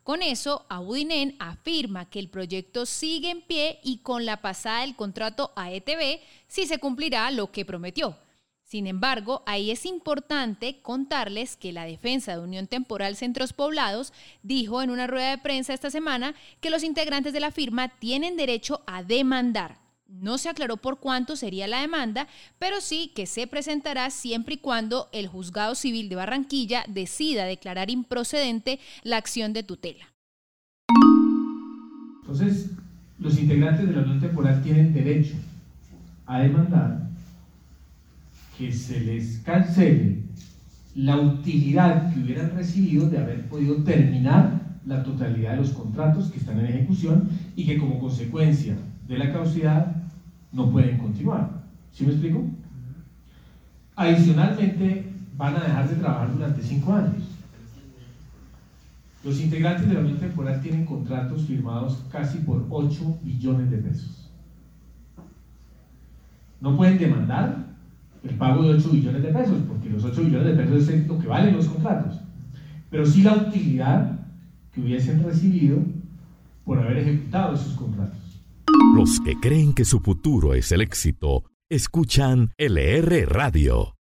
Con 0.05 0.23
eso, 0.23 0.65
Abudinen 0.71 1.37
afirma 1.39 2.09
que 2.09 2.19
el 2.19 2.31
proyecto 2.31 2.87
sigue 2.87 3.29
en 3.29 3.43
pie 3.43 3.79
y 3.85 3.99
con 3.99 4.25
la 4.25 4.41
pasada 4.41 4.81
del 4.81 4.97
contrato 4.97 5.53
a 5.55 5.71
ETB 5.71 6.21
sí 6.49 6.65
se 6.67 6.79
cumplirá 6.79 7.31
lo 7.31 7.53
que 7.53 7.67
prometió 7.67 8.17
sin 8.67 8.89
embargo, 8.89 9.45
ahí 9.47 9.71
es 9.71 9.87
importante 9.87 10.81
contarles 10.83 11.55
que 11.55 11.73
la 11.73 11.85
defensa 11.85 12.33
de 12.33 12.43
Unión 12.43 12.67
Temporal 12.67 13.15
Centros 13.15 13.53
Poblados 13.53 14.13
dijo 14.43 14.83
en 14.83 14.91
una 14.91 15.07
rueda 15.07 15.31
de 15.31 15.39
prensa 15.39 15.73
esta 15.73 15.89
semana 15.89 16.35
que 16.61 16.71
los 16.71 16.83
integrantes 16.83 17.33
de 17.33 17.39
la 17.39 17.53
firma 17.53 17.91
tienen 18.01 18.37
derecho 18.37 18.83
a 18.89 19.05
demandar. 19.05 19.79
No 20.09 20.37
se 20.37 20.49
aclaró 20.49 20.79
por 20.79 20.99
cuánto 20.99 21.37
sería 21.37 21.69
la 21.69 21.81
demanda, 21.81 22.27
pero 22.59 22.81
sí 22.81 23.13
que 23.15 23.27
se 23.27 23.47
presentará 23.47 24.11
siempre 24.11 24.55
y 24.55 24.59
cuando 24.59 25.11
el 25.13 25.29
Juzgado 25.29 25.77
Civil 25.77 26.09
de 26.09 26.17
Barranquilla 26.17 26.85
decida 26.89 27.45
declarar 27.45 27.89
improcedente 27.89 28.81
la 29.05 29.17
acción 29.17 29.53
de 29.53 29.63
tutela. 29.63 30.13
Entonces, 32.23 32.71
los 33.21 33.39
integrantes 33.39 33.87
de 33.87 33.95
la 33.95 34.03
Unión 34.03 34.21
Temporal 34.21 34.61
tienen 34.65 34.93
derecho 34.93 35.35
a 36.27 36.41
demandar 36.41 37.07
que 38.57 38.73
se 38.73 39.01
les 39.01 39.39
cancele 39.45 40.23
la 40.95 41.17
utilidad 41.19 42.13
que 42.13 42.21
hubieran 42.21 42.53
recibido 42.55 43.09
de 43.09 43.19
haber 43.19 43.49
podido 43.49 43.77
terminar 43.85 44.79
la 44.87 45.03
totalidad 45.03 45.53
de 45.53 45.59
los 45.59 45.71
contratos 45.71 46.31
que 46.31 46.39
están 46.39 46.59
en 46.61 46.67
ejecución 46.67 47.29
y 47.55 47.67
que 47.67 47.79
como 47.79 47.99
consecuencia 47.99 48.77
de 49.07 49.19
la 49.19 49.33
causidad 49.33 49.95
no 50.53 50.71
pueden 50.71 50.97
continuar. 50.97 51.65
¿Sí 51.93 52.05
me 52.05 52.13
explico? 52.13 52.45
Adicionalmente, 53.95 55.13
van 55.37 55.57
a 55.57 55.61
dejar 55.61 55.89
de 55.89 55.97
trabajar 55.97 56.33
durante 56.33 56.63
cinco 56.63 56.95
años. 56.95 57.25
Los 59.25 59.41
integrantes 59.41 59.89
de 59.89 59.95
la 59.95 60.01
Unión 60.01 60.19
Temporal 60.19 60.63
tienen 60.63 60.87
contratos 60.87 61.43
firmados 61.47 62.05
casi 62.11 62.39
por 62.39 62.65
8 62.71 63.19
billones 63.23 63.71
de 63.71 63.79
pesos. 63.79 64.31
No 66.61 66.77
pueden 66.77 66.97
demandar 66.97 67.76
el 68.29 68.35
pago 68.37 68.63
de 68.63 68.75
8 68.75 68.91
billones 68.91 69.23
de 69.23 69.33
pesos, 69.33 69.59
porque 69.69 69.91
los 69.91 70.05
8 70.05 70.23
billones 70.23 70.57
de 70.57 70.63
pesos 70.63 70.89
es 70.89 71.07
lo 71.07 71.19
que 71.19 71.27
valen 71.27 71.57
los 71.57 71.67
contratos, 71.67 72.21
pero 72.91 73.07
sí 73.07 73.23
la 73.23 73.35
utilidad 73.35 74.21
que 74.73 74.81
hubiesen 74.81 75.23
recibido 75.23 75.79
por 76.65 76.79
haber 76.79 76.99
ejecutado 76.99 77.55
esos 77.55 77.75
contratos. 77.75 78.19
Los 78.95 79.21
que 79.21 79.35
creen 79.41 79.75
que 79.75 79.85
su 79.85 80.01
futuro 80.01 80.55
es 80.55 80.73
el 80.73 80.81
éxito, 80.81 81.45
escuchan 81.69 82.51
LR 82.59 83.27
Radio. 83.27 83.96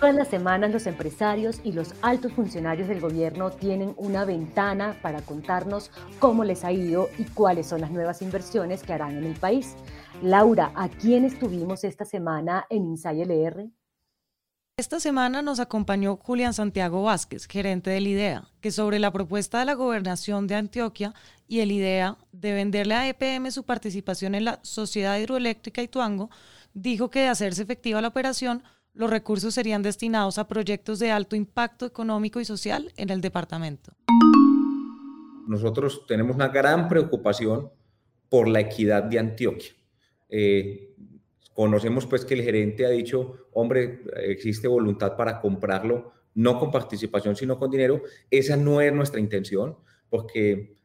Todas 0.00 0.14
las 0.14 0.28
semanas 0.28 0.70
los 0.70 0.86
empresarios 0.86 1.60
y 1.62 1.72
los 1.72 1.92
altos 2.00 2.32
funcionarios 2.32 2.88
del 2.88 3.02
gobierno 3.02 3.50
tienen 3.50 3.92
una 3.98 4.24
ventana 4.24 4.96
para 5.02 5.20
contarnos 5.20 5.90
cómo 6.18 6.42
les 6.42 6.64
ha 6.64 6.72
ido 6.72 7.10
y 7.18 7.24
cuáles 7.24 7.66
son 7.66 7.82
las 7.82 7.90
nuevas 7.90 8.22
inversiones 8.22 8.82
que 8.82 8.94
harán 8.94 9.18
en 9.18 9.24
el 9.24 9.34
país. 9.34 9.76
Laura, 10.22 10.72
¿a 10.74 10.88
quién 10.88 11.26
estuvimos 11.26 11.84
esta 11.84 12.06
semana 12.06 12.64
en 12.70 12.86
Insay 12.86 13.20
LR? 13.20 13.68
Esta 14.78 15.00
semana 15.00 15.42
nos 15.42 15.60
acompañó 15.60 16.16
Julián 16.16 16.54
Santiago 16.54 17.02
Vázquez, 17.02 17.46
gerente 17.46 17.90
del 17.90 18.06
IDEA, 18.06 18.48
que 18.62 18.70
sobre 18.70 19.00
la 19.00 19.12
propuesta 19.12 19.58
de 19.58 19.66
la 19.66 19.74
gobernación 19.74 20.46
de 20.46 20.54
Antioquia 20.54 21.12
y 21.46 21.60
el 21.60 21.72
IDEA 21.72 22.16
de 22.32 22.54
venderle 22.54 22.94
a 22.94 23.06
EPM 23.06 23.50
su 23.50 23.64
participación 23.64 24.34
en 24.34 24.46
la 24.46 24.60
Sociedad 24.62 25.18
Hidroeléctrica 25.18 25.82
Ituango, 25.82 26.30
dijo 26.72 27.10
que 27.10 27.20
de 27.20 27.28
hacerse 27.28 27.60
efectiva 27.60 28.00
la 28.00 28.08
operación, 28.08 28.62
los 28.92 29.10
recursos 29.10 29.54
serían 29.54 29.82
destinados 29.82 30.38
a 30.38 30.48
proyectos 30.48 30.98
de 30.98 31.10
alto 31.10 31.36
impacto 31.36 31.86
económico 31.86 32.40
y 32.40 32.44
social 32.44 32.92
en 32.96 33.10
el 33.10 33.20
departamento. 33.20 33.92
Nosotros 35.46 36.04
tenemos 36.06 36.36
una 36.36 36.48
gran 36.48 36.88
preocupación 36.88 37.70
por 38.28 38.48
la 38.48 38.60
equidad 38.60 39.04
de 39.04 39.18
Antioquia. 39.18 39.72
Eh, 40.28 40.94
conocemos 41.54 42.06
pues 42.06 42.24
que 42.24 42.34
el 42.34 42.42
gerente 42.42 42.86
ha 42.86 42.90
dicho, 42.90 43.48
hombre, 43.52 44.02
existe 44.24 44.68
voluntad 44.68 45.16
para 45.16 45.40
comprarlo, 45.40 46.12
no 46.34 46.58
con 46.58 46.70
participación, 46.70 47.34
sino 47.36 47.58
con 47.58 47.70
dinero. 47.70 48.02
Esa 48.30 48.56
no 48.56 48.80
es 48.80 48.92
nuestra 48.92 49.20
intención, 49.20 49.76
porque 50.08 50.76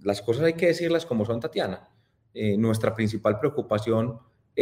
las 0.00 0.22
cosas 0.22 0.44
hay 0.44 0.54
que 0.54 0.66
decirlas 0.66 1.06
como 1.06 1.24
son, 1.24 1.40
Tatiana. 1.40 1.88
Eh, 2.34 2.56
nuestra 2.56 2.94
principal 2.94 3.38
preocupación 3.38 4.18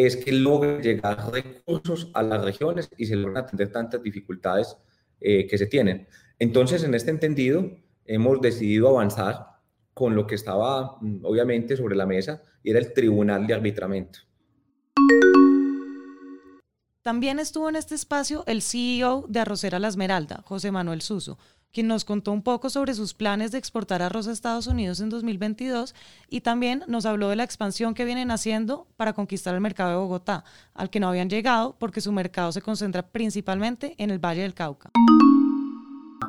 es 0.06 0.16
que 0.16 0.30
logre 0.30 0.80
llegar 0.80 1.32
recursos 1.32 2.10
a 2.14 2.22
las 2.22 2.44
regiones 2.44 2.88
y 2.96 3.06
se 3.06 3.16
logren 3.16 3.38
atender 3.38 3.72
tantas 3.72 4.00
dificultades 4.00 4.76
eh, 5.20 5.48
que 5.48 5.58
se 5.58 5.66
tienen. 5.66 6.06
Entonces, 6.38 6.84
en 6.84 6.94
este 6.94 7.10
entendido, 7.10 7.68
hemos 8.04 8.40
decidido 8.40 8.90
avanzar 8.90 9.58
con 9.94 10.14
lo 10.14 10.24
que 10.24 10.36
estaba 10.36 10.98
mm, 11.00 11.24
obviamente 11.24 11.76
sobre 11.76 11.96
la 11.96 12.06
mesa 12.06 12.40
y 12.62 12.70
era 12.70 12.78
el 12.78 12.92
Tribunal 12.92 13.48
de 13.48 13.54
Arbitramiento. 13.54 14.20
También 17.02 17.40
estuvo 17.40 17.68
en 17.68 17.74
este 17.74 17.96
espacio 17.96 18.44
el 18.46 18.62
CEO 18.62 19.24
de 19.28 19.40
Arrocera 19.40 19.80
La 19.80 19.88
Esmeralda, 19.88 20.42
José 20.44 20.70
Manuel 20.70 21.00
Suso, 21.02 21.38
quien 21.72 21.86
nos 21.86 22.04
contó 22.04 22.32
un 22.32 22.42
poco 22.42 22.70
sobre 22.70 22.94
sus 22.94 23.14
planes 23.14 23.52
de 23.52 23.58
exportar 23.58 24.02
arroz 24.02 24.26
a 24.26 24.32
Estados 24.32 24.66
Unidos 24.66 25.00
en 25.00 25.10
2022 25.10 25.94
y 26.28 26.40
también 26.40 26.82
nos 26.88 27.06
habló 27.06 27.28
de 27.28 27.36
la 27.36 27.44
expansión 27.44 27.94
que 27.94 28.04
vienen 28.04 28.30
haciendo 28.30 28.86
para 28.96 29.12
conquistar 29.12 29.54
el 29.54 29.60
mercado 29.60 29.90
de 29.90 29.96
Bogotá, 29.96 30.44
al 30.74 30.90
que 30.90 31.00
no 31.00 31.08
habían 31.08 31.28
llegado 31.28 31.76
porque 31.78 32.00
su 32.00 32.12
mercado 32.12 32.52
se 32.52 32.62
concentra 32.62 33.02
principalmente 33.02 33.94
en 33.98 34.10
el 34.10 34.18
Valle 34.18 34.42
del 34.42 34.54
Cauca. 34.54 34.90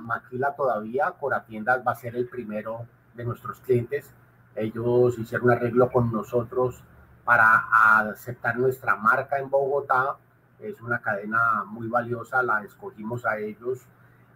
Maquila 0.01 0.55
todavía, 0.55 1.12
Coratiendas 1.19 1.84
va 1.88 1.91
a 1.91 1.96
ser 1.96 2.15
el 2.15 2.27
primero 2.27 2.86
de 3.13 3.25
nuestros 3.25 3.60
clientes. 3.62 4.12
Ellos 4.55 5.17
hicieron 5.19 5.48
un 5.48 5.53
arreglo 5.53 5.91
con 5.91 6.12
nosotros 6.12 6.84
para 7.24 7.65
aceptar 8.10 8.58
nuestra 8.58 8.96
marca 8.96 9.38
en 9.38 9.50
Bogotá. 9.50 10.17
Es 10.60 10.81
una 10.81 11.00
cadena 11.00 11.63
muy 11.65 11.88
valiosa, 11.88 12.43
la 12.43 12.63
escogimos 12.63 13.25
a 13.25 13.38
ellos 13.38 13.86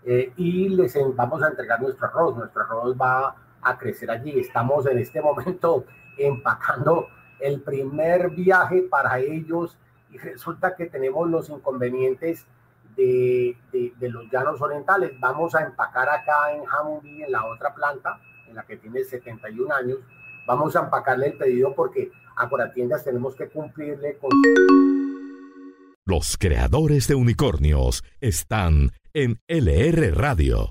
eh, 0.06 0.34
y 0.36 0.70
les 0.70 0.98
vamos 1.16 1.42
a 1.44 1.48
entregar 1.48 1.82
nuestro 1.82 2.08
arroz. 2.08 2.38
Nuestro 2.38 2.64
arroz 2.64 2.96
va 3.00 3.36
a 3.62 3.78
crecer 3.78 4.12
allí. 4.12 4.40
Estamos 4.40 4.86
en 4.86 5.00
este 5.00 5.22
momento 5.22 5.86
empacando 6.18 7.08
el 7.40 7.62
primer 7.62 8.30
viaje 8.32 8.84
para 8.90 9.20
ellos 9.20 9.78
y 10.12 10.18
resulta 10.18 10.76
que 10.76 10.86
tenemos 10.86 11.30
los 11.30 11.50
inconvenientes 11.50 12.46
de, 12.96 13.58
de, 13.72 14.10
los 14.10 14.30
llanos 14.32 14.62
orientales. 14.62 15.20
Vamos 15.20 15.56
a 15.56 15.64
empacar 15.64 16.08
acá 16.10 16.54
en 16.54 16.64
Jamundí, 16.66 17.24
en 17.24 17.32
la 17.32 17.46
otra 17.46 17.74
planta, 17.74 18.20
en 18.48 18.56
la 18.56 18.64
que 18.64 18.78
tiene 18.78 19.04
71 19.04 19.74
años. 19.74 20.00
Vamos 20.46 20.76
a 20.76 20.82
empacarle 20.82 21.28
el 21.28 21.38
pedido 21.38 21.74
porque 21.74 22.12
a 22.36 22.48
Coratiendas 22.48 23.04
tenemos 23.04 23.36
que 23.36 23.50
cumplirle 23.50 24.18
con... 24.18 24.30
Los 26.06 26.36
creadores 26.36 27.08
de 27.08 27.16
unicornios 27.16 28.04
están 28.20 28.92
en 29.14 29.40
LR 29.48 30.12
Radio. 30.14 30.70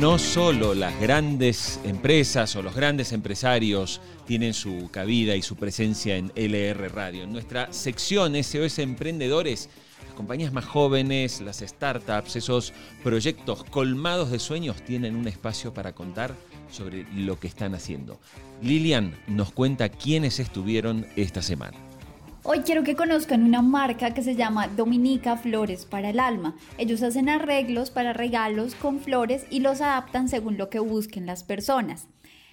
No 0.00 0.18
solo 0.18 0.74
las 0.74 1.00
grandes 1.00 1.78
empresas 1.84 2.56
o 2.56 2.62
los 2.62 2.74
grandes 2.74 3.12
empresarios 3.12 4.00
tienen 4.26 4.52
su 4.52 4.90
cabida 4.90 5.36
y 5.36 5.42
su 5.42 5.54
presencia 5.54 6.16
en 6.16 6.32
LR 6.34 6.88
Radio. 6.92 7.22
En 7.22 7.32
nuestra 7.32 7.72
sección 7.72 8.34
SOS 8.42 8.80
Emprendedores, 8.80 9.68
las 10.04 10.14
compañías 10.14 10.52
más 10.52 10.64
jóvenes, 10.64 11.40
las 11.40 11.60
startups, 11.60 12.34
esos 12.34 12.72
proyectos 13.04 13.62
colmados 13.62 14.32
de 14.32 14.40
sueños 14.40 14.82
tienen 14.84 15.14
un 15.14 15.28
espacio 15.28 15.72
para 15.72 15.92
contar 15.92 16.34
sobre 16.72 17.06
lo 17.14 17.38
que 17.38 17.46
están 17.46 17.74
haciendo. 17.74 18.18
Lilian 18.60 19.14
nos 19.28 19.52
cuenta 19.52 19.88
quiénes 19.88 20.40
estuvieron 20.40 21.06
esta 21.14 21.42
semana. 21.42 21.76
Hoy 22.44 22.62
quiero 22.62 22.82
que 22.82 22.96
conozcan 22.96 23.44
una 23.44 23.62
marca 23.62 24.14
que 24.14 24.22
se 24.22 24.34
llama 24.34 24.66
Dominica 24.66 25.36
Flores 25.36 25.84
para 25.84 26.10
el 26.10 26.18
Alma. 26.18 26.56
Ellos 26.76 27.00
hacen 27.04 27.28
arreglos 27.28 27.92
para 27.92 28.12
regalos 28.12 28.74
con 28.74 28.98
flores 28.98 29.46
y 29.48 29.60
los 29.60 29.80
adaptan 29.80 30.28
según 30.28 30.58
lo 30.58 30.68
que 30.68 30.80
busquen 30.80 31.24
las 31.24 31.44
personas. 31.44 32.08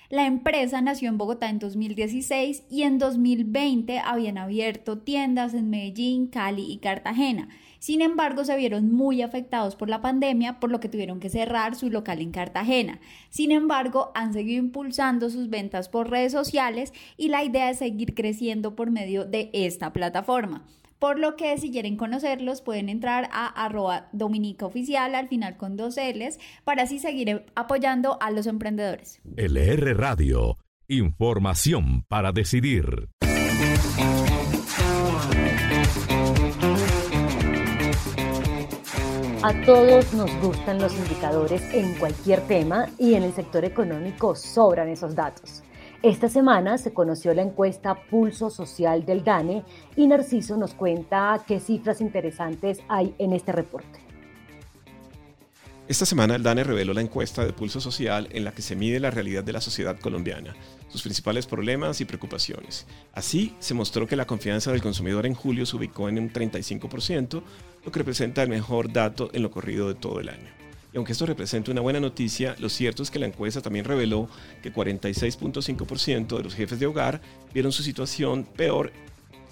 La 0.09 0.25
empresa 0.25 0.81
nació 0.81 1.07
en 1.09 1.19
Bogotá 1.19 1.51
en 1.51 1.59
2016 1.59 2.63
y 2.67 2.81
en 2.81 2.97
2020 2.97 3.99
habían 3.99 4.39
abierto 4.39 4.97
tiendas 4.97 5.53
en 5.53 5.69
Medellín, 5.69 6.25
Cali 6.25 6.63
y 6.63 6.79
Cartagena. 6.79 7.49
Sin 7.77 8.01
embargo, 8.01 8.43
se 8.43 8.57
vieron 8.57 8.91
muy 8.91 9.21
afectados 9.21 9.75
por 9.75 9.87
la 9.87 10.01
pandemia, 10.01 10.59
por 10.59 10.71
lo 10.71 10.79
que 10.79 10.89
tuvieron 10.89 11.19
que 11.19 11.29
cerrar 11.29 11.75
su 11.75 11.91
local 11.91 12.21
en 12.21 12.31
Cartagena. 12.31 12.99
Sin 13.29 13.51
embargo, 13.51 14.11
han 14.15 14.33
seguido 14.33 14.57
impulsando 14.57 15.29
sus 15.29 15.51
ventas 15.51 15.89
por 15.89 16.09
redes 16.09 16.31
sociales 16.31 16.91
y 17.15 17.27
la 17.27 17.43
idea 17.43 17.69
es 17.69 17.77
seguir 17.77 18.15
creciendo 18.15 18.75
por 18.75 18.89
medio 18.89 19.25
de 19.25 19.51
esta 19.53 19.93
plataforma. 19.93 20.65
Por 20.99 21.17
lo 21.17 21.37
que 21.37 21.57
si 21.57 21.71
quieren 21.71 21.95
conocerlos 21.95 22.61
pueden 22.61 22.89
entrar 22.89 23.29
a 23.31 23.47
arroba 23.47 24.09
dominica 24.11 24.65
oficial 24.65 25.15
al 25.15 25.29
final 25.29 25.55
con 25.55 25.77
dos 25.77 25.95
L's 25.95 26.39
para 26.65 26.83
así 26.83 26.99
seguir 26.99 27.45
apoyando 27.55 28.21
a 28.21 28.31
los 28.31 28.47
emprendedores. 28.47 29.21
LR 29.37 29.95
Radio, 29.95 30.57
información 30.89 32.03
para 32.09 32.33
decidir. 32.33 33.09
A 39.41 39.53
todos 39.65 40.13
nos 40.13 40.35
gustan 40.41 40.79
los 40.79 40.93
indicadores 40.97 41.61
en 41.73 41.97
cualquier 41.97 42.41
tema 42.41 42.89
y 42.97 43.13
en 43.13 43.23
el 43.23 43.31
sector 43.31 43.63
económico 43.63 44.35
sobran 44.35 44.89
esos 44.89 45.15
datos. 45.15 45.63
Esta 46.01 46.29
semana 46.29 46.77
se 46.77 46.93
conoció 46.93 47.33
la 47.33 47.41
encuesta 47.41 47.93
Pulso 48.09 48.49
Social 48.49 49.05
del 49.05 49.25
DANE 49.25 49.65
y 49.97 50.07
Narciso 50.07 50.55
nos 50.55 50.73
cuenta 50.73 51.43
qué 51.45 51.59
cifras 51.59 51.99
interesantes 51.99 52.79
hay 52.87 53.13
en 53.17 53.33
este 53.33 53.51
reporte. 53.51 53.99
Esta 55.89 56.05
semana 56.05 56.35
el 56.35 56.43
DANE 56.43 56.63
reveló 56.63 56.93
la 56.93 57.01
encuesta 57.01 57.43
de 57.43 57.51
Pulso 57.51 57.81
Social 57.81 58.29
en 58.31 58.45
la 58.45 58.53
que 58.53 58.61
se 58.61 58.77
mide 58.77 59.01
la 59.01 59.11
realidad 59.11 59.43
de 59.43 59.51
la 59.51 59.59
sociedad 59.59 59.99
colombiana, 59.99 60.55
sus 60.87 61.01
principales 61.01 61.47
problemas 61.47 61.99
y 61.99 62.05
preocupaciones. 62.05 62.87
Así, 63.11 63.53
se 63.59 63.73
mostró 63.73 64.07
que 64.07 64.15
la 64.15 64.27
confianza 64.27 64.71
del 64.71 64.81
consumidor 64.81 65.25
en 65.25 65.33
julio 65.33 65.65
se 65.65 65.75
ubicó 65.75 66.07
en 66.07 66.17
un 66.17 66.31
35%, 66.31 67.43
lo 67.83 67.91
que 67.91 67.99
representa 67.99 68.41
el 68.41 68.49
mejor 68.49 68.93
dato 68.93 69.31
en 69.33 69.41
lo 69.41 69.51
corrido 69.51 69.89
de 69.89 69.95
todo 69.95 70.21
el 70.21 70.29
año. 70.29 70.68
Y 70.91 70.97
aunque 70.97 71.11
esto 71.11 71.25
representa 71.25 71.71
una 71.71 71.81
buena 71.81 71.99
noticia, 71.99 72.55
lo 72.59 72.67
cierto 72.67 73.03
es 73.03 73.11
que 73.11 73.19
la 73.19 73.27
encuesta 73.27 73.61
también 73.61 73.85
reveló 73.85 74.27
que 74.63 74.73
46.5% 74.73 76.37
de 76.37 76.43
los 76.43 76.55
jefes 76.55 76.79
de 76.79 76.87
hogar 76.87 77.21
vieron 77.53 77.71
su 77.71 77.83
situación 77.83 78.43
peor 78.43 78.91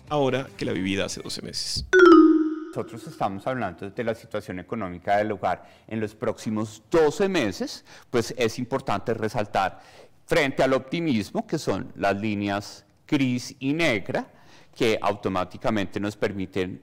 ahora 0.09 0.47
que 0.57 0.65
la 0.65 0.71
vivida 0.71 1.05
hace 1.05 1.21
12 1.21 1.41
meses. 1.43 1.85
Nosotros 2.69 3.07
estamos 3.07 3.45
hablando 3.45 3.89
de 3.89 4.03
la 4.03 4.15
situación 4.15 4.59
económica 4.59 5.17
del 5.17 5.31
hogar 5.31 5.67
en 5.87 5.99
los 5.99 6.15
próximos 6.15 6.83
12 6.91 7.29
meses, 7.29 7.85
pues 8.09 8.33
es 8.37 8.57
importante 8.59 9.13
resaltar 9.13 9.81
frente 10.25 10.63
al 10.63 10.73
optimismo, 10.73 11.45
que 11.45 11.57
son 11.57 11.91
las 11.95 12.19
líneas 12.19 12.85
gris 13.07 13.55
y 13.59 13.73
negra, 13.73 14.27
que 14.75 14.99
automáticamente 15.01 15.99
nos 15.99 16.15
permiten 16.15 16.81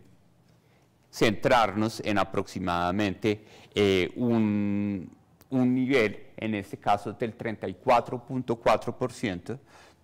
centrarnos 1.15 2.03
en 2.05 2.19
aproximadamente 2.19 3.45
eh, 3.73 4.11
un, 4.17 5.09
un 5.51 5.75
nivel, 5.75 6.25
en 6.37 6.57
este 6.57 6.79
caso 6.79 7.13
del 7.13 7.39
34.4% 7.39 9.59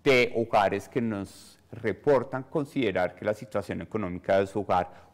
de 0.05 0.33
hogares 0.37 0.89
que 0.89 1.01
nos 1.01 1.59
reportan 1.73 2.45
considerar 2.45 3.17
que 3.17 3.25
la 3.25 3.35
situación 3.35 3.83
económica 3.83 4.39
de 4.39 4.47
su 4.47 4.61
hogar 4.61 5.11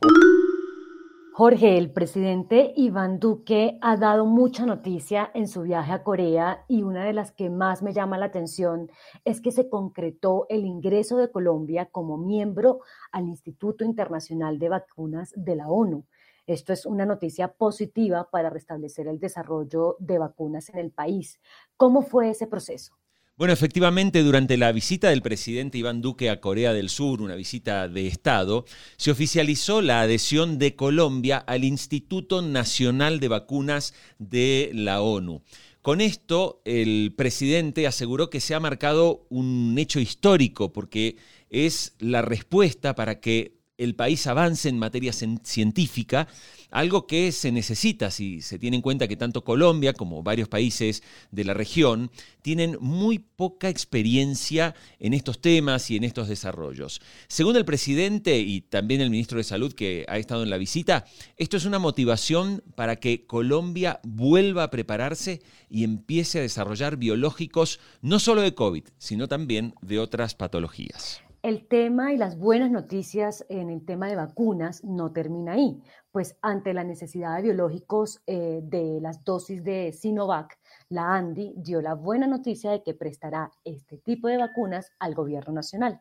Jorge, 1.38 1.76
el 1.76 1.92
presidente 1.92 2.72
Iván 2.76 3.20
Duque 3.20 3.76
ha 3.82 3.98
dado 3.98 4.24
mucha 4.24 4.64
noticia 4.64 5.30
en 5.34 5.48
su 5.48 5.64
viaje 5.64 5.92
a 5.92 6.02
Corea 6.02 6.64
y 6.66 6.82
una 6.82 7.04
de 7.04 7.12
las 7.12 7.30
que 7.30 7.50
más 7.50 7.82
me 7.82 7.92
llama 7.92 8.16
la 8.16 8.24
atención 8.24 8.90
es 9.22 9.42
que 9.42 9.52
se 9.52 9.68
concretó 9.68 10.46
el 10.48 10.64
ingreso 10.64 11.18
de 11.18 11.30
Colombia 11.30 11.90
como 11.92 12.16
miembro 12.16 12.80
al 13.12 13.26
Instituto 13.26 13.84
Internacional 13.84 14.58
de 14.58 14.70
Vacunas 14.70 15.34
de 15.36 15.56
la 15.56 15.68
ONU. 15.68 16.06
Esto 16.46 16.72
es 16.72 16.86
una 16.86 17.04
noticia 17.04 17.48
positiva 17.52 18.30
para 18.30 18.48
restablecer 18.48 19.06
el 19.06 19.20
desarrollo 19.20 19.96
de 19.98 20.16
vacunas 20.16 20.70
en 20.70 20.78
el 20.78 20.90
país. 20.90 21.38
¿Cómo 21.76 22.00
fue 22.00 22.30
ese 22.30 22.46
proceso? 22.46 22.96
Bueno, 23.38 23.52
efectivamente, 23.52 24.22
durante 24.22 24.56
la 24.56 24.72
visita 24.72 25.10
del 25.10 25.20
presidente 25.20 25.76
Iván 25.76 26.00
Duque 26.00 26.30
a 26.30 26.40
Corea 26.40 26.72
del 26.72 26.88
Sur, 26.88 27.20
una 27.20 27.34
visita 27.34 27.86
de 27.86 28.06
Estado, 28.06 28.64
se 28.96 29.10
oficializó 29.10 29.82
la 29.82 30.00
adhesión 30.00 30.58
de 30.58 30.74
Colombia 30.74 31.36
al 31.36 31.62
Instituto 31.62 32.40
Nacional 32.40 33.20
de 33.20 33.28
Vacunas 33.28 33.92
de 34.18 34.70
la 34.72 35.02
ONU. 35.02 35.42
Con 35.82 36.00
esto, 36.00 36.62
el 36.64 37.12
presidente 37.14 37.86
aseguró 37.86 38.30
que 38.30 38.40
se 38.40 38.54
ha 38.54 38.60
marcado 38.60 39.26
un 39.28 39.76
hecho 39.76 40.00
histórico 40.00 40.72
porque 40.72 41.16
es 41.50 41.94
la 41.98 42.22
respuesta 42.22 42.94
para 42.94 43.20
que 43.20 43.58
el 43.76 43.94
país 43.94 44.26
avance 44.26 44.70
en 44.70 44.78
materia 44.78 45.12
científica, 45.12 46.26
algo 46.70 47.06
que 47.06 47.32
se 47.32 47.52
necesita 47.52 48.10
si 48.10 48.40
se 48.40 48.58
tiene 48.58 48.76
en 48.76 48.82
cuenta 48.82 49.08
que 49.08 49.16
tanto 49.16 49.44
Colombia 49.44 49.92
como 49.92 50.22
varios 50.22 50.48
países 50.48 51.02
de 51.30 51.44
la 51.44 51.54
región 51.54 52.10
tienen 52.42 52.76
muy 52.80 53.18
poca 53.18 53.68
experiencia 53.68 54.74
en 54.98 55.14
estos 55.14 55.40
temas 55.40 55.90
y 55.90 55.96
en 55.96 56.04
estos 56.04 56.28
desarrollos. 56.28 57.00
Según 57.28 57.56
el 57.56 57.64
presidente 57.64 58.38
y 58.38 58.60
también 58.60 59.00
el 59.00 59.10
ministro 59.10 59.38
de 59.38 59.44
Salud 59.44 59.72
que 59.72 60.04
ha 60.08 60.18
estado 60.18 60.42
en 60.42 60.50
la 60.50 60.58
visita, 60.58 61.04
esto 61.36 61.56
es 61.56 61.64
una 61.64 61.78
motivación 61.78 62.62
para 62.74 62.96
que 62.96 63.26
Colombia 63.26 64.00
vuelva 64.04 64.64
a 64.64 64.70
prepararse 64.70 65.42
y 65.68 65.84
empiece 65.84 66.38
a 66.38 66.42
desarrollar 66.42 66.96
biológicos 66.96 67.80
no 68.02 68.18
solo 68.18 68.42
de 68.42 68.54
COVID, 68.54 68.84
sino 68.98 69.28
también 69.28 69.74
de 69.82 69.98
otras 69.98 70.34
patologías. 70.34 71.25
El 71.46 71.68
tema 71.68 72.12
y 72.12 72.16
las 72.16 72.36
buenas 72.36 72.72
noticias 72.72 73.46
en 73.48 73.70
el 73.70 73.84
tema 73.84 74.08
de 74.08 74.16
vacunas 74.16 74.82
no 74.82 75.12
termina 75.12 75.52
ahí, 75.52 75.80
pues 76.10 76.36
ante 76.42 76.74
la 76.74 76.82
necesidad 76.82 77.36
de 77.36 77.42
biológicos 77.42 78.20
eh, 78.26 78.58
de 78.64 78.98
las 79.00 79.22
dosis 79.22 79.62
de 79.62 79.92
Sinovac, 79.92 80.58
la 80.88 81.14
ANDI 81.14 81.54
dio 81.56 81.80
la 81.80 81.94
buena 81.94 82.26
noticia 82.26 82.72
de 82.72 82.82
que 82.82 82.94
prestará 82.94 83.52
este 83.62 83.96
tipo 83.96 84.26
de 84.26 84.38
vacunas 84.38 84.90
al 84.98 85.14
gobierno 85.14 85.54
nacional. 85.54 86.00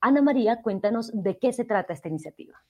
Ana 0.00 0.22
María, 0.22 0.62
cuéntanos 0.62 1.10
de 1.12 1.38
qué 1.40 1.52
se 1.52 1.64
trata 1.64 1.92
esta 1.92 2.08
iniciativa. 2.08 2.62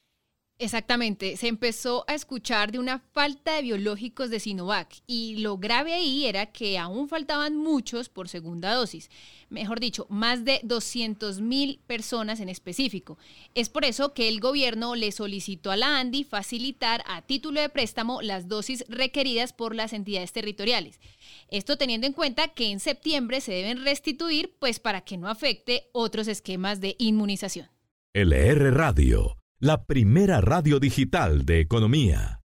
Exactamente, 0.61 1.37
se 1.37 1.49
empezó 1.49 2.05
a 2.07 2.15
escuchar 2.15 2.71
de 2.71 2.79
una 2.79 3.01
falta 3.01 3.57
de 3.57 3.63
biológicos 3.63 4.31
de 4.31 4.39
Sinovac 4.39 5.03
y 5.05 5.39
lo 5.39 5.59
grave 5.59 5.95
ahí 5.95 6.27
era 6.27 6.47
que 6.47 6.79
aún 6.79 7.09
faltaban 7.09 7.57
muchos 7.57 8.09
por 8.09 8.29
segunda 8.29 8.73
dosis, 8.73 9.11
mejor 9.51 9.81
dicho, 9.81 10.07
más 10.11 10.45
de 10.45 10.61
200 10.63 11.41
mil 11.41 11.81
personas 11.89 12.39
en 12.39 12.49
específico. 12.49 13.19
Es 13.57 13.69
por 13.69 13.85
eso 13.85 14.15
que 14.15 14.29
el 14.29 14.39
gobierno 14.39 14.95
le 14.95 15.11
solicitó 15.11 15.73
a 15.73 15.77
la 15.77 15.99
ANDI 15.99 16.23
facilitar 16.23 17.03
a 17.09 17.23
título 17.23 17.61
de 17.61 17.69
préstamo 17.69 18.23
las 18.23 18.47
dosis 18.47 18.85
requeridas 18.89 19.53
por 19.53 19.75
las 19.75 19.93
entidades 19.93 20.31
territoriales. 20.31 21.01
Esto 21.49 21.77
teniendo 21.77 22.07
en 22.07 22.13
cuenta 22.13 22.47
que 22.47 22.71
en 22.71 22.79
septiembre 22.79 23.41
se 23.41 23.53
deben 23.53 23.85
restituir, 23.85 24.55
pues 24.61 24.79
para 24.79 25.01
que 25.01 25.17
no 25.17 25.29
afecte 25.29 25.89
otros 25.91 26.29
esquemas 26.29 26.81
de 26.81 26.95
inmunización. 27.01 27.69
LR 28.13 28.73
Radio 28.73 29.37
la 29.65 29.87
primera 29.87 30.43
radio 30.43 30.79
digital 30.79 31.47
de 31.47 31.61
economía. 31.61 32.43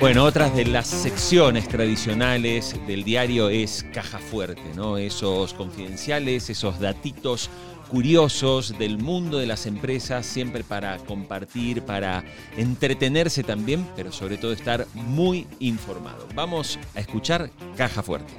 Bueno, 0.00 0.24
otras 0.24 0.52
de 0.56 0.64
las 0.64 0.88
secciones 0.88 1.68
tradicionales 1.68 2.74
del 2.88 3.04
diario 3.04 3.48
es 3.48 3.86
Caja 3.94 4.18
Fuerte, 4.18 4.64
¿no? 4.74 4.98
Esos 4.98 5.54
confidenciales, 5.54 6.50
esos 6.50 6.80
datitos 6.80 7.50
curiosos 7.88 8.76
del 8.80 8.98
mundo 8.98 9.38
de 9.38 9.46
las 9.46 9.64
empresas, 9.64 10.26
siempre 10.26 10.64
para 10.64 10.96
compartir, 10.98 11.82
para 11.82 12.24
entretenerse 12.56 13.44
también, 13.44 13.86
pero 13.94 14.10
sobre 14.10 14.38
todo 14.38 14.52
estar 14.52 14.88
muy 14.92 15.46
informado. 15.60 16.26
Vamos 16.34 16.80
a 16.96 16.98
escuchar 16.98 17.48
Caja 17.76 18.02
Fuerte. 18.02 18.34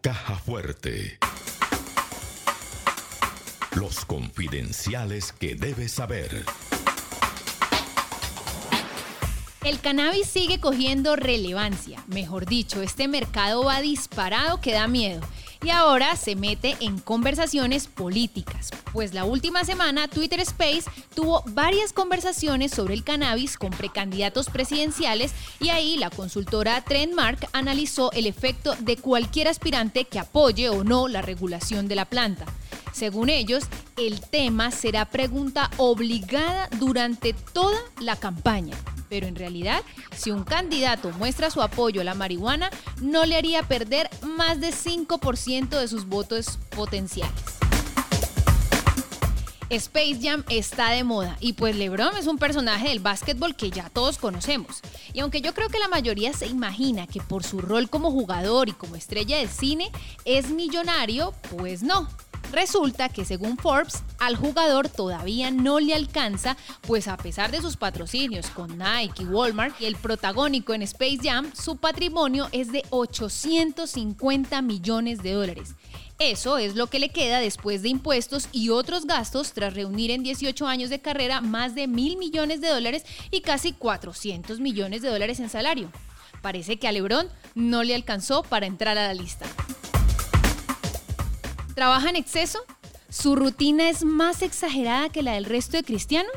Caja 0.00 0.36
Fuerte. 0.36 1.18
Los 3.74 4.04
confidenciales 4.04 5.32
que 5.32 5.54
debes 5.54 5.92
saber. 5.92 6.44
El 9.64 9.80
cannabis 9.80 10.26
sigue 10.26 10.60
cogiendo 10.60 11.16
relevancia. 11.16 12.04
Mejor 12.08 12.44
dicho, 12.44 12.82
este 12.82 13.08
mercado 13.08 13.64
va 13.64 13.80
disparado 13.80 14.60
que 14.60 14.72
da 14.72 14.88
miedo. 14.88 15.20
y 15.64 15.70
ahora 15.70 16.16
se 16.16 16.34
mete 16.34 16.76
en 16.80 16.98
conversaciones 16.98 17.86
políticas, 17.86 18.70
pues 18.92 19.14
la 19.14 19.24
última 19.24 19.64
semana 19.64 20.08
Twitter 20.08 20.40
Space 20.40 20.82
tuvo 21.14 21.44
varias 21.46 21.92
conversaciones 21.92 22.72
sobre 22.72 22.94
el 22.94 23.04
cannabis 23.04 23.56
con 23.56 23.70
precandidatos 23.70 24.50
presidenciales 24.50 25.30
y 25.60 25.68
ahí 25.68 25.96
la 25.98 26.10
consultora 26.10 26.80
Trendmark 26.80 27.48
analizó 27.52 28.10
el 28.10 28.26
efecto 28.26 28.74
de 28.80 28.96
cualquier 28.96 29.46
aspirante 29.46 30.04
que 30.04 30.18
apoye 30.18 30.68
o 30.68 30.82
no 30.82 31.06
la 31.06 31.22
regulación 31.22 31.86
de 31.86 31.94
la 31.94 32.06
planta. 32.06 32.44
Según 32.92 33.30
ellos, 33.30 33.64
el 33.96 34.20
tema 34.20 34.70
será 34.70 35.06
pregunta 35.06 35.70
obligada 35.78 36.68
durante 36.78 37.32
toda 37.32 37.78
la 38.00 38.16
campaña. 38.16 38.76
Pero 39.08 39.26
en 39.26 39.36
realidad, 39.36 39.82
si 40.16 40.30
un 40.30 40.44
candidato 40.44 41.10
muestra 41.18 41.50
su 41.50 41.60
apoyo 41.60 42.00
a 42.00 42.04
la 42.04 42.14
marihuana, 42.14 42.70
no 43.00 43.26
le 43.26 43.36
haría 43.36 43.62
perder 43.62 44.08
más 44.22 44.60
de 44.60 44.70
5% 44.70 45.68
de 45.68 45.88
sus 45.88 46.06
votos 46.06 46.58
potenciales. 46.70 47.32
Space 49.72 50.18
Jam 50.20 50.44
está 50.50 50.90
de 50.90 51.02
moda 51.02 51.38
y 51.40 51.54
pues 51.54 51.74
LeBron 51.74 52.14
es 52.18 52.26
un 52.26 52.36
personaje 52.36 52.88
del 52.88 53.00
básquetbol 53.00 53.56
que 53.56 53.70
ya 53.70 53.88
todos 53.88 54.18
conocemos. 54.18 54.82
Y 55.14 55.20
aunque 55.20 55.40
yo 55.40 55.54
creo 55.54 55.70
que 55.70 55.78
la 55.78 55.88
mayoría 55.88 56.34
se 56.34 56.46
imagina 56.46 57.06
que 57.06 57.22
por 57.22 57.42
su 57.42 57.58
rol 57.58 57.88
como 57.88 58.10
jugador 58.10 58.68
y 58.68 58.72
como 58.72 58.96
estrella 58.96 59.38
de 59.38 59.48
cine 59.48 59.90
es 60.26 60.50
millonario, 60.50 61.32
pues 61.50 61.82
no. 61.82 62.06
Resulta 62.50 63.08
que 63.08 63.24
según 63.24 63.56
Forbes, 63.56 64.02
al 64.18 64.36
jugador 64.36 64.88
todavía 64.88 65.50
no 65.50 65.80
le 65.80 65.94
alcanza, 65.94 66.56
pues 66.82 67.08
a 67.08 67.16
pesar 67.16 67.50
de 67.50 67.62
sus 67.62 67.76
patrocinios 67.76 68.48
con 68.48 68.78
Nike 68.78 69.24
Walmart 69.24 69.80
y 69.80 69.86
el 69.86 69.96
protagónico 69.96 70.74
en 70.74 70.82
Space 70.82 71.18
Jam, 71.22 71.50
su 71.54 71.76
patrimonio 71.76 72.48
es 72.52 72.70
de 72.70 72.84
850 72.90 74.60
millones 74.62 75.22
de 75.22 75.32
dólares. 75.32 75.74
Eso 76.18 76.58
es 76.58 76.76
lo 76.76 76.86
que 76.86 76.98
le 76.98 77.08
queda 77.08 77.40
después 77.40 77.82
de 77.82 77.88
impuestos 77.88 78.48
y 78.52 78.68
otros 78.68 79.06
gastos 79.06 79.52
tras 79.52 79.74
reunir 79.74 80.10
en 80.10 80.22
18 80.22 80.66
años 80.66 80.90
de 80.90 81.00
carrera 81.00 81.40
más 81.40 81.74
de 81.74 81.88
mil 81.88 82.16
millones 82.16 82.60
de 82.60 82.68
dólares 82.68 83.04
y 83.30 83.40
casi 83.40 83.72
400 83.72 84.60
millones 84.60 85.02
de 85.02 85.08
dólares 85.08 85.40
en 85.40 85.48
salario. 85.48 85.90
Parece 86.40 86.78
que 86.78 86.86
a 86.86 86.92
Lebron 86.92 87.28
no 87.54 87.82
le 87.82 87.94
alcanzó 87.94 88.42
para 88.42 88.66
entrar 88.66 88.98
a 88.98 89.06
la 89.06 89.14
lista. 89.14 89.46
¿Trabaja 91.74 92.10
en 92.10 92.16
exceso? 92.16 92.58
¿Su 93.08 93.34
rutina 93.34 93.88
es 93.88 94.04
más 94.04 94.42
exagerada 94.42 95.08
que 95.08 95.22
la 95.22 95.32
del 95.32 95.46
resto 95.46 95.78
de 95.78 95.82
cristianos? 95.82 96.32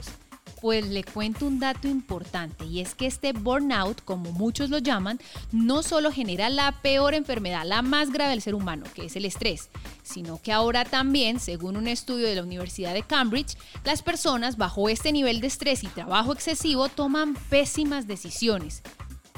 Pues 0.62 0.88
le 0.88 1.04
cuento 1.04 1.45
un 1.45 1.60
dato 1.60 1.89
importante 1.89 2.65
y 2.65 2.80
es 2.80 2.95
que 2.95 3.06
este 3.06 3.34
burnout, 3.34 4.04
como 4.04 4.32
muchos 4.32 4.69
lo 4.69 4.78
llaman, 4.78 5.19
no 5.52 5.84
solo 5.84 6.12
genera 6.12 6.50
la 6.50 6.71
peor 6.82 7.13
enfermedad, 7.13 7.65
la 7.65 7.82
más 7.82 8.12
grave 8.12 8.32
del 8.32 8.41
ser 8.41 8.56
humano, 8.56 8.86
que 8.95 9.06
es 9.06 9.15
el 9.17 9.26
estrés, 9.26 9.69
sino 10.04 10.41
que 10.41 10.54
ahora 10.54 10.86
también, 10.86 11.39
según 11.39 11.76
un 11.76 11.88
estudio 11.88 12.28
de 12.28 12.36
la 12.36 12.43
Universidad 12.43 12.93
de 12.93 13.04
Cambridge, 13.04 13.58
las 13.84 14.02
personas 14.02 14.56
bajo 14.56 14.88
este 14.88 15.12
nivel 15.12 15.41
de 15.41 15.48
estrés 15.48 15.84
y 15.84 15.88
trabajo 15.88 16.32
excesivo 16.32 16.88
toman 16.88 17.36
pésimas 17.50 18.08
decisiones, 18.08 18.82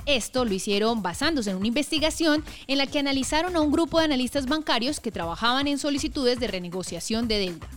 esto 0.08 0.46
lo 0.46 0.54
hicieron 0.54 1.04
basándose 1.04 1.52
en 1.52 1.58
una 1.58 1.68
investigación 1.68 2.44
en 2.66 2.78
la 2.80 2.88
que 2.88 3.00
analizaron 3.00 3.56
a 3.56 3.62
un 3.62 3.72
grupo 3.72 4.00
de 4.00 4.06
analistas 4.06 4.48
bancarios 4.48 5.00
que 5.00 5.12
trabajaban 5.12 5.68
en 5.68 5.78
solicitudes 5.78 6.40
de 6.40 6.48
renegociación 6.48 7.28
de 7.28 7.40
deuda. 7.40 7.68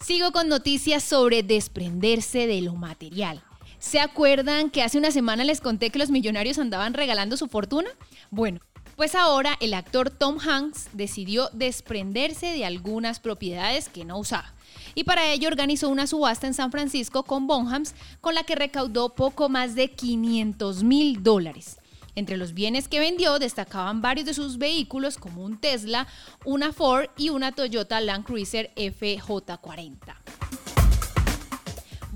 Sigo 0.00 0.30
con 0.30 0.48
noticias 0.48 1.02
sobre 1.02 1.42
desprenderse 1.42 2.46
de 2.46 2.60
lo 2.62 2.74
material. 2.74 3.42
¿Se 3.80 4.00
acuerdan 4.00 4.70
que 4.70 4.82
hace 4.82 4.98
una 4.98 5.10
semana 5.10 5.44
les 5.44 5.60
conté 5.60 5.90
que 5.90 5.98
los 5.98 6.10
millonarios 6.10 6.58
andaban 6.58 6.94
regalando 6.94 7.36
su 7.36 7.48
fortuna? 7.48 7.90
Bueno, 8.30 8.60
pues 8.96 9.14
ahora 9.14 9.56
el 9.60 9.74
actor 9.74 10.10
Tom 10.10 10.38
Hanks 10.40 10.88
decidió 10.92 11.50
desprenderse 11.52 12.46
de 12.46 12.64
algunas 12.64 13.20
propiedades 13.20 13.88
que 13.88 14.04
no 14.04 14.18
usaba 14.18 14.56
y 14.96 15.04
para 15.04 15.30
ello 15.30 15.48
organizó 15.48 15.88
una 15.88 16.06
subasta 16.06 16.46
en 16.46 16.54
San 16.54 16.72
Francisco 16.72 17.22
con 17.22 17.46
Bonhams 17.46 17.94
con 18.20 18.34
la 18.34 18.42
que 18.42 18.56
recaudó 18.56 19.14
poco 19.14 19.48
más 19.48 19.74
de 19.74 19.90
500 19.90 20.82
mil 20.82 21.22
dólares. 21.22 21.78
Entre 22.14 22.38
los 22.38 22.54
bienes 22.54 22.88
que 22.88 22.98
vendió 22.98 23.38
destacaban 23.38 24.00
varios 24.00 24.26
de 24.26 24.32
sus 24.32 24.56
vehículos 24.56 25.18
como 25.18 25.44
un 25.44 25.58
Tesla, 25.58 26.08
una 26.46 26.72
Ford 26.72 27.10
y 27.18 27.28
una 27.28 27.52
Toyota 27.52 28.00
Land 28.00 28.24
Cruiser 28.24 28.72
FJ40. 28.74 30.75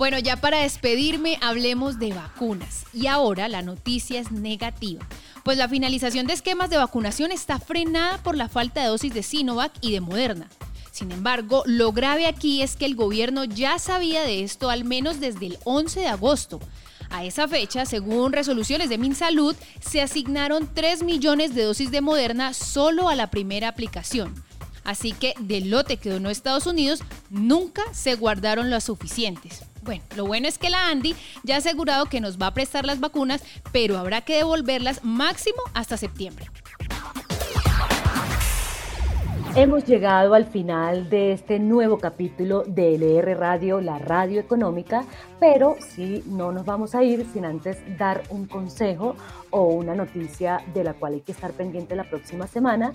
Bueno, 0.00 0.18
ya 0.18 0.36
para 0.36 0.62
despedirme 0.62 1.36
hablemos 1.42 1.98
de 1.98 2.14
vacunas. 2.14 2.86
Y 2.94 3.06
ahora 3.06 3.50
la 3.50 3.60
noticia 3.60 4.18
es 4.18 4.32
negativa, 4.32 5.06
pues 5.44 5.58
la 5.58 5.68
finalización 5.68 6.26
de 6.26 6.32
esquemas 6.32 6.70
de 6.70 6.78
vacunación 6.78 7.32
está 7.32 7.58
frenada 7.58 8.16
por 8.22 8.34
la 8.34 8.48
falta 8.48 8.80
de 8.80 8.86
dosis 8.86 9.12
de 9.12 9.22
Sinovac 9.22 9.72
y 9.82 9.92
de 9.92 10.00
Moderna. 10.00 10.48
Sin 10.90 11.12
embargo, 11.12 11.64
lo 11.66 11.92
grave 11.92 12.26
aquí 12.26 12.62
es 12.62 12.76
que 12.76 12.86
el 12.86 12.94
gobierno 12.94 13.44
ya 13.44 13.78
sabía 13.78 14.22
de 14.22 14.42
esto 14.42 14.70
al 14.70 14.84
menos 14.84 15.20
desde 15.20 15.48
el 15.48 15.58
11 15.64 16.00
de 16.00 16.08
agosto. 16.08 16.60
A 17.10 17.26
esa 17.26 17.46
fecha, 17.46 17.84
según 17.84 18.32
resoluciones 18.32 18.88
de 18.88 18.96
MinSalud, 18.96 19.54
se 19.80 20.00
asignaron 20.00 20.66
3 20.72 21.02
millones 21.02 21.54
de 21.54 21.64
dosis 21.64 21.90
de 21.90 22.00
Moderna 22.00 22.54
solo 22.54 23.10
a 23.10 23.16
la 23.16 23.30
primera 23.30 23.68
aplicación. 23.68 24.32
Así 24.82 25.12
que 25.12 25.34
del 25.40 25.68
lote 25.68 25.98
que 25.98 26.08
donó 26.08 26.30
Estados 26.30 26.66
Unidos 26.66 27.00
nunca 27.28 27.82
se 27.92 28.14
guardaron 28.14 28.70
las 28.70 28.84
suficientes. 28.84 29.69
Bueno, 29.82 30.02
lo 30.16 30.26
bueno 30.26 30.46
es 30.46 30.58
que 30.58 30.70
la 30.70 30.88
Andy 30.88 31.14
ya 31.42 31.54
ha 31.54 31.58
asegurado 31.58 32.06
que 32.06 32.20
nos 32.20 32.38
va 32.38 32.48
a 32.48 32.54
prestar 32.54 32.84
las 32.84 33.00
vacunas, 33.00 33.42
pero 33.72 33.98
habrá 33.98 34.20
que 34.20 34.36
devolverlas 34.36 35.04
máximo 35.04 35.62
hasta 35.74 35.96
septiembre. 35.96 36.46
Hemos 39.56 39.84
llegado 39.84 40.34
al 40.34 40.46
final 40.46 41.10
de 41.10 41.32
este 41.32 41.58
nuevo 41.58 41.98
capítulo 41.98 42.62
de 42.62 42.94
LR 42.94 43.34
Radio, 43.36 43.80
la 43.80 43.98
radio 43.98 44.38
económica, 44.40 45.04
pero 45.40 45.76
sí 45.80 46.22
no 46.26 46.52
nos 46.52 46.66
vamos 46.66 46.94
a 46.94 47.02
ir 47.02 47.26
sin 47.32 47.46
antes 47.46 47.78
dar 47.98 48.22
un 48.28 48.46
consejo 48.46 49.16
o 49.48 49.64
una 49.64 49.94
noticia 49.94 50.60
de 50.74 50.84
la 50.84 50.92
cual 50.92 51.14
hay 51.14 51.20
que 51.22 51.32
estar 51.32 51.52
pendiente 51.52 51.96
la 51.96 52.04
próxima 52.04 52.46
semana. 52.46 52.92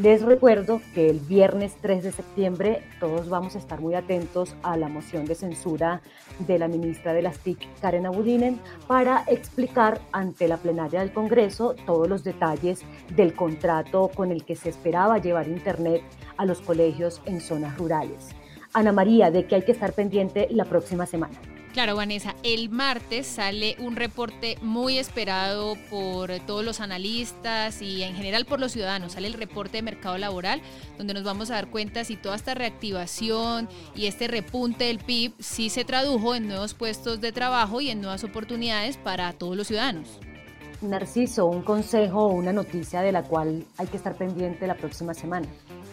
Les 0.00 0.22
recuerdo 0.22 0.80
que 0.94 1.10
el 1.10 1.18
viernes 1.18 1.74
3 1.82 2.04
de 2.04 2.12
septiembre 2.12 2.84
todos 3.00 3.28
vamos 3.28 3.56
a 3.56 3.58
estar 3.58 3.80
muy 3.80 3.96
atentos 3.96 4.54
a 4.62 4.76
la 4.76 4.88
moción 4.88 5.26
de 5.26 5.34
censura 5.34 6.00
de 6.46 6.58
la 6.58 6.68
ministra 6.68 7.12
de 7.12 7.22
las 7.22 7.40
TIC, 7.40 7.58
Karen 7.80 8.06
Abudinen, 8.06 8.60
para 8.86 9.24
explicar 9.26 10.00
ante 10.12 10.46
la 10.46 10.56
plenaria 10.56 11.00
del 11.00 11.12
Congreso 11.12 11.74
todos 11.84 12.08
los 12.08 12.22
detalles 12.22 12.82
del 13.16 13.34
contrato 13.34 14.08
con 14.14 14.30
el 14.30 14.44
que 14.44 14.54
se 14.54 14.68
esperaba 14.68 15.18
llevar 15.18 15.48
Internet 15.48 16.02
a 16.36 16.46
los 16.46 16.60
colegios 16.60 17.20
en 17.26 17.40
zonas 17.40 17.76
rurales. 17.76 18.28
Ana 18.72 18.92
María, 18.92 19.32
de 19.32 19.46
que 19.46 19.56
hay 19.56 19.62
que 19.62 19.72
estar 19.72 19.92
pendiente 19.94 20.46
la 20.50 20.64
próxima 20.64 21.04
semana. 21.04 21.38
Claro, 21.72 21.96
Vanessa, 21.96 22.34
el 22.42 22.70
martes 22.70 23.26
sale 23.26 23.76
un 23.78 23.94
reporte 23.94 24.56
muy 24.62 24.98
esperado 24.98 25.76
por 25.90 26.32
todos 26.40 26.64
los 26.64 26.80
analistas 26.80 27.82
y 27.82 28.02
en 28.02 28.14
general 28.14 28.46
por 28.46 28.58
los 28.58 28.72
ciudadanos. 28.72 29.12
Sale 29.12 29.28
el 29.28 29.34
reporte 29.34 29.78
de 29.78 29.82
mercado 29.82 30.16
laboral, 30.18 30.60
donde 30.96 31.14
nos 31.14 31.24
vamos 31.24 31.50
a 31.50 31.54
dar 31.54 31.68
cuenta 31.68 32.04
si 32.04 32.16
toda 32.16 32.36
esta 32.36 32.54
reactivación 32.54 33.68
y 33.94 34.06
este 34.06 34.28
repunte 34.28 34.84
del 34.84 34.98
PIB 34.98 35.34
sí 35.38 35.68
se 35.68 35.84
tradujo 35.84 36.34
en 36.34 36.48
nuevos 36.48 36.74
puestos 36.74 37.20
de 37.20 37.32
trabajo 37.32 37.80
y 37.80 37.90
en 37.90 38.00
nuevas 38.00 38.24
oportunidades 38.24 38.96
para 38.96 39.32
todos 39.34 39.56
los 39.56 39.68
ciudadanos. 39.68 40.18
Narciso, 40.80 41.46
un 41.46 41.62
consejo 41.62 42.26
o 42.26 42.32
una 42.32 42.52
noticia 42.52 43.02
de 43.02 43.12
la 43.12 43.24
cual 43.24 43.64
hay 43.76 43.86
que 43.88 43.96
estar 43.96 44.16
pendiente 44.16 44.66
la 44.66 44.76
próxima 44.76 45.12
semana 45.12 45.46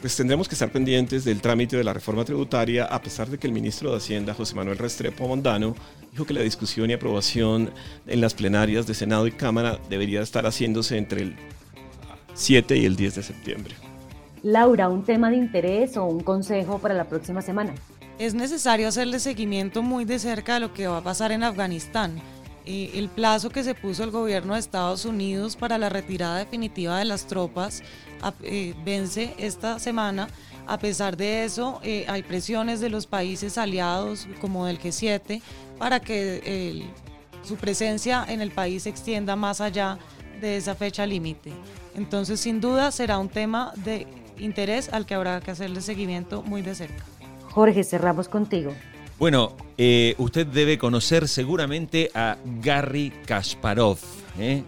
pues 0.06 0.18
tendremos 0.18 0.48
que 0.48 0.54
estar 0.54 0.72
pendientes 0.72 1.26
del 1.26 1.42
trámite 1.42 1.78
de 1.78 1.84
la 1.84 1.92
reforma 1.92 2.24
tributaria, 2.24 2.86
a 2.86 3.02
pesar 3.02 3.28
de 3.28 3.40
que 3.40 3.48
el 3.48 3.54
ministro 3.54 3.90
de 3.90 3.98
Hacienda, 3.98 4.36
José 4.36 4.54
Manuel 4.54 4.78
Restrepo 4.78 5.28
Mondano, 5.28 5.74
dijo 6.12 6.26
que 6.26 6.34
la 6.36 6.42
discusión 6.42 6.92
y 6.92 6.94
aprobación 6.94 7.72
en 8.06 8.22
las 8.22 8.36
plenarias 8.36 8.86
de 8.86 8.94
Senado 8.94 9.26
y 9.26 9.32
Cámara 9.32 9.80
debería 9.90 10.22
estar 10.22 10.46
haciéndose 10.46 11.00
entre 11.00 11.24
el 11.24 11.36
7 12.36 12.78
y 12.78 12.86
el 12.86 12.96
10 12.96 13.16
de 13.16 13.24
septiembre. 13.24 13.74
Laura, 14.44 14.90
¿un 14.90 15.04
tema 15.04 15.32
de 15.32 15.38
interés 15.38 15.98
o 15.98 16.06
un 16.06 16.22
consejo 16.22 16.78
para 16.78 16.94
la 16.94 17.06
próxima 17.06 17.42
semana? 17.42 17.74
Es 18.20 18.36
necesario 18.36 18.88
hacerle 18.88 19.18
seguimiento 19.18 19.82
muy 19.82 20.06
de 20.06 20.20
cerca 20.20 20.54
de 20.54 20.60
lo 20.60 20.72
que 20.72 20.86
va 20.86 20.98
a 20.98 21.04
pasar 21.04 21.32
en 21.32 21.42
Afganistán. 21.42 22.22
Eh, 22.66 22.92
el 22.96 23.10
plazo 23.10 23.50
que 23.50 23.64
se 23.64 23.76
puso 23.76 24.04
el 24.04 24.12
gobierno 24.12 24.54
de 24.54 24.60
Estados 24.60 25.06
Unidos 25.06 25.56
para 25.56 25.78
la 25.78 25.90
retirada 25.90 26.38
definitiva 26.38 26.98
de 26.98 27.06
las 27.06 27.28
tropas 27.28 27.84
eh, 28.42 28.74
vence 28.84 29.36
esta 29.38 29.78
semana. 29.78 30.28
A 30.66 30.80
pesar 30.80 31.16
de 31.16 31.46
eso, 31.46 31.80
eh, 31.84 32.06
hay 32.08 32.24
presiones 32.24 32.80
de 32.80 32.90
los 32.90 33.06
países 33.06 33.60
aliados 33.60 34.28
como 34.42 34.66
del 34.66 34.80
G7 34.80 35.42
para 35.78 36.00
que 36.00 36.90
su 37.44 37.56
presencia 37.56 38.26
en 38.28 38.42
el 38.42 38.50
país 38.50 38.84
se 38.84 38.90
extienda 38.90 39.36
más 39.36 39.62
allá 39.62 40.00
de 40.42 40.58
esa 40.58 40.74
fecha 40.74 41.06
límite. 41.06 41.52
Entonces, 41.96 42.40
sin 42.40 42.60
duda, 42.60 42.92
será 42.92 43.20
un 43.20 43.30
tema 43.30 43.74
de 43.76 44.08
interés 44.40 44.90
al 44.92 45.06
que 45.06 45.14
habrá 45.14 45.40
que 45.40 45.52
hacerle 45.52 45.82
seguimiento 45.82 46.42
muy 46.42 46.64
de 46.64 46.74
cerca. 46.74 47.06
Jorge, 47.52 47.84
cerramos 47.84 48.28
contigo. 48.28 48.74
Bueno, 49.18 49.56
eh, 49.78 50.14
usted 50.18 50.46
debe 50.46 50.78
conocer 50.78 51.30
seguramente 51.30 52.12
a 52.14 52.38
Gary 52.62 53.14
Kasparov, 53.26 53.98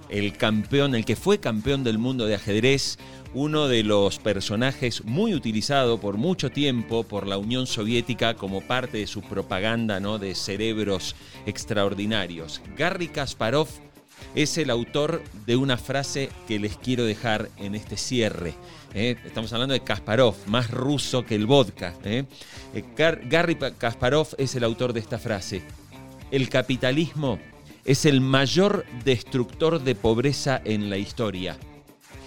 el 0.09 0.37
campeón, 0.37 0.95
el 0.95 1.03
que 1.03 1.17
fue 1.17 1.39
campeón 1.39 1.83
del 1.83 1.97
mundo 1.97 2.25
de 2.25 2.35
ajedrez, 2.35 2.97
uno 3.33 3.67
de 3.67 3.83
los 3.83 4.19
personajes 4.19 5.03
muy 5.03 5.35
utilizado 5.35 5.99
por 5.99 6.15
mucho 6.15 6.49
tiempo 6.49 7.03
por 7.03 7.27
la 7.27 7.37
Unión 7.37 7.67
Soviética 7.67 8.35
como 8.35 8.61
parte 8.61 8.99
de 8.99 9.07
su 9.07 9.21
propaganda 9.21 9.99
¿no? 9.99 10.17
de 10.17 10.33
cerebros 10.33 11.13
extraordinarios. 11.45 12.61
Garry 12.77 13.09
Kasparov 13.09 13.67
es 14.35 14.57
el 14.57 14.69
autor 14.69 15.23
de 15.45 15.55
una 15.55 15.77
frase 15.77 16.29
que 16.47 16.59
les 16.59 16.77
quiero 16.77 17.05
dejar 17.05 17.49
en 17.57 17.75
este 17.75 17.97
cierre. 17.97 18.53
¿eh? 18.93 19.15
Estamos 19.25 19.51
hablando 19.53 19.73
de 19.73 19.81
Kasparov, 19.81 20.35
más 20.47 20.71
ruso 20.71 21.25
que 21.25 21.35
el 21.35 21.45
vodka. 21.45 21.93
¿eh? 22.03 22.25
Eh, 22.73 22.83
Garry 22.95 23.55
Kasparov 23.77 24.29
es 24.37 24.55
el 24.55 24.63
autor 24.63 24.93
de 24.93 24.99
esta 24.99 25.19
frase. 25.19 25.63
El 26.31 26.49
capitalismo 26.49 27.39
es 27.85 28.05
el 28.05 28.21
mayor 28.21 28.85
destructor 29.05 29.81
de 29.81 29.95
pobreza 29.95 30.61
en 30.65 30.89
la 30.89 30.97
historia 30.97 31.57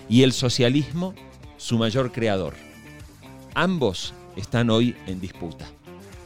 y 0.08 0.22
el 0.22 0.32
socialismo 0.32 1.14
su 1.56 1.76
mayor 1.78 2.12
creador. 2.12 2.54
Ambos 3.54 4.14
están 4.36 4.70
hoy 4.70 4.96
en 5.06 5.20
disputa 5.20 5.70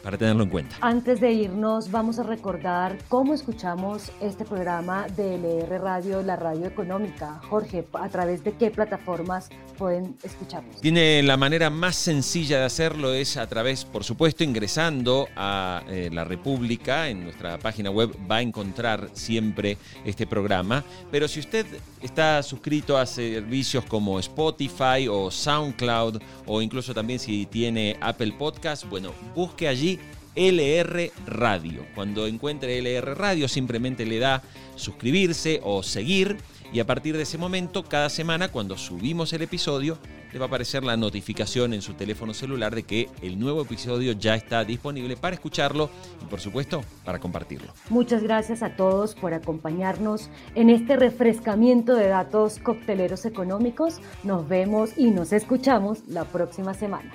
para 0.05 0.19
tenerlo 0.19 0.45
en 0.45 0.51
cuenta. 0.51 0.77
Antes 0.83 1.19
de 1.19 1.33
irnos, 1.33 1.91
vamos 1.91 2.19
a 2.19 2.25
recordar 2.25 2.99
cómo 3.09 3.33
escuchamos 3.33 4.13
este 4.21 4.45
programa 4.45 5.07
de 5.17 5.37
LR 5.37 5.79
Radio, 5.79 6.23
la 6.23 6.37
radio 6.37 6.67
económica. 6.67 7.41
Jorge, 7.49 7.87
¿a 7.95 8.09
través 8.11 8.45
de 8.45 8.53
qué 8.53 8.71
plataformas 8.71 9.49
pueden 9.79 10.15
escucharnos? 10.23 10.83
Tiene 10.83 11.23
la 11.23 11.39
manera 11.39 11.71
más 11.71 11.97
sencilla 11.97 12.59
de 12.59 12.65
hacerlo 12.67 13.15
es 13.15 13.39
a 13.39 13.47
través, 13.47 13.87
por 13.87 14.05
supuesto, 14.05 14.45
ingresando 14.45 15.27
a 15.37 15.83
eh, 15.89 16.11
La 16.13 16.25
República. 16.25 17.09
En 17.09 17.25
nuestra 17.25 17.59
página 17.59 17.91
web 17.91 18.15
va 18.31 18.37
a 18.37 18.43
encontrar 18.43 19.09
siempre 19.15 19.79
este 20.05 20.27
programa. 20.27 20.85
Pero 21.11 21.29
si 21.29 21.41
usted 21.41 21.65
está 22.03 22.43
suscrito 22.43 22.99
a 22.99 23.07
servicios 23.07 23.85
como 23.87 24.19
Spotify 24.19 25.09
o 25.11 25.31
SoundCloud 25.31 26.21
o 26.45 26.61
incluso 26.61 26.93
también 26.93 27.19
si 27.19 27.47
tiene 27.47 27.97
Apple 28.03 28.35
Podcast, 28.39 28.87
bueno, 28.91 29.13
busque 29.35 29.67
allí 29.67 29.94
LR 30.37 31.13
Radio. 31.27 31.87
Cuando 31.95 32.27
encuentre 32.27 32.79
LR 32.79 33.15
Radio 33.15 33.49
simplemente 33.49 34.07
le 34.07 34.19
da 34.19 34.43
suscribirse 34.77 35.61
o 35.63 35.83
seguir 35.83 36.37
y 36.73 36.81
a 36.81 36.87
partir 36.87 37.17
de 37.17 37.23
ese 37.23 37.39
momento, 37.39 37.85
cada 37.85 38.11
semana 38.11 38.49
cuando 38.49 38.77
subimos 38.77 39.33
el 39.33 39.43
episodio, 39.43 39.97
le 40.33 40.41
va 40.41 40.47
a 40.47 40.49
aparecer 40.49 40.83
la 40.83 40.97
notificación 40.97 41.73
en 41.73 41.83
su 41.83 41.95
teléfono 41.95 42.35
celular 42.35 42.75
de 42.75 42.83
que 42.83 43.09
el 43.23 43.39
nuevo 43.39 43.63
episodio 43.63 44.11
ya 44.11 44.35
está 44.35 44.65
disponible 44.65 45.17
para 45.17 45.35
escucharlo 45.35 45.89
y 46.21 46.25
por 46.27 46.41
supuesto 46.41 46.83
para 47.05 47.21
compartirlo. 47.21 47.73
Muchas 47.91 48.25
gracias 48.25 48.65
a 48.65 48.75
todos 48.75 49.15
por 49.15 49.35
acompañarnos 49.35 50.31
en 50.57 50.69
este 50.69 50.97
refrescamiento 50.97 51.95
de 51.95 52.09
datos 52.09 52.59
cocteleros 52.59 53.25
económicos. 53.25 54.01
Nos 54.25 54.49
vemos 54.49 54.99
y 54.99 55.13
nos 55.13 55.33
escuchamos 55.33 56.01
la 56.09 56.25
próxima 56.25 56.75
semana. 56.75 57.13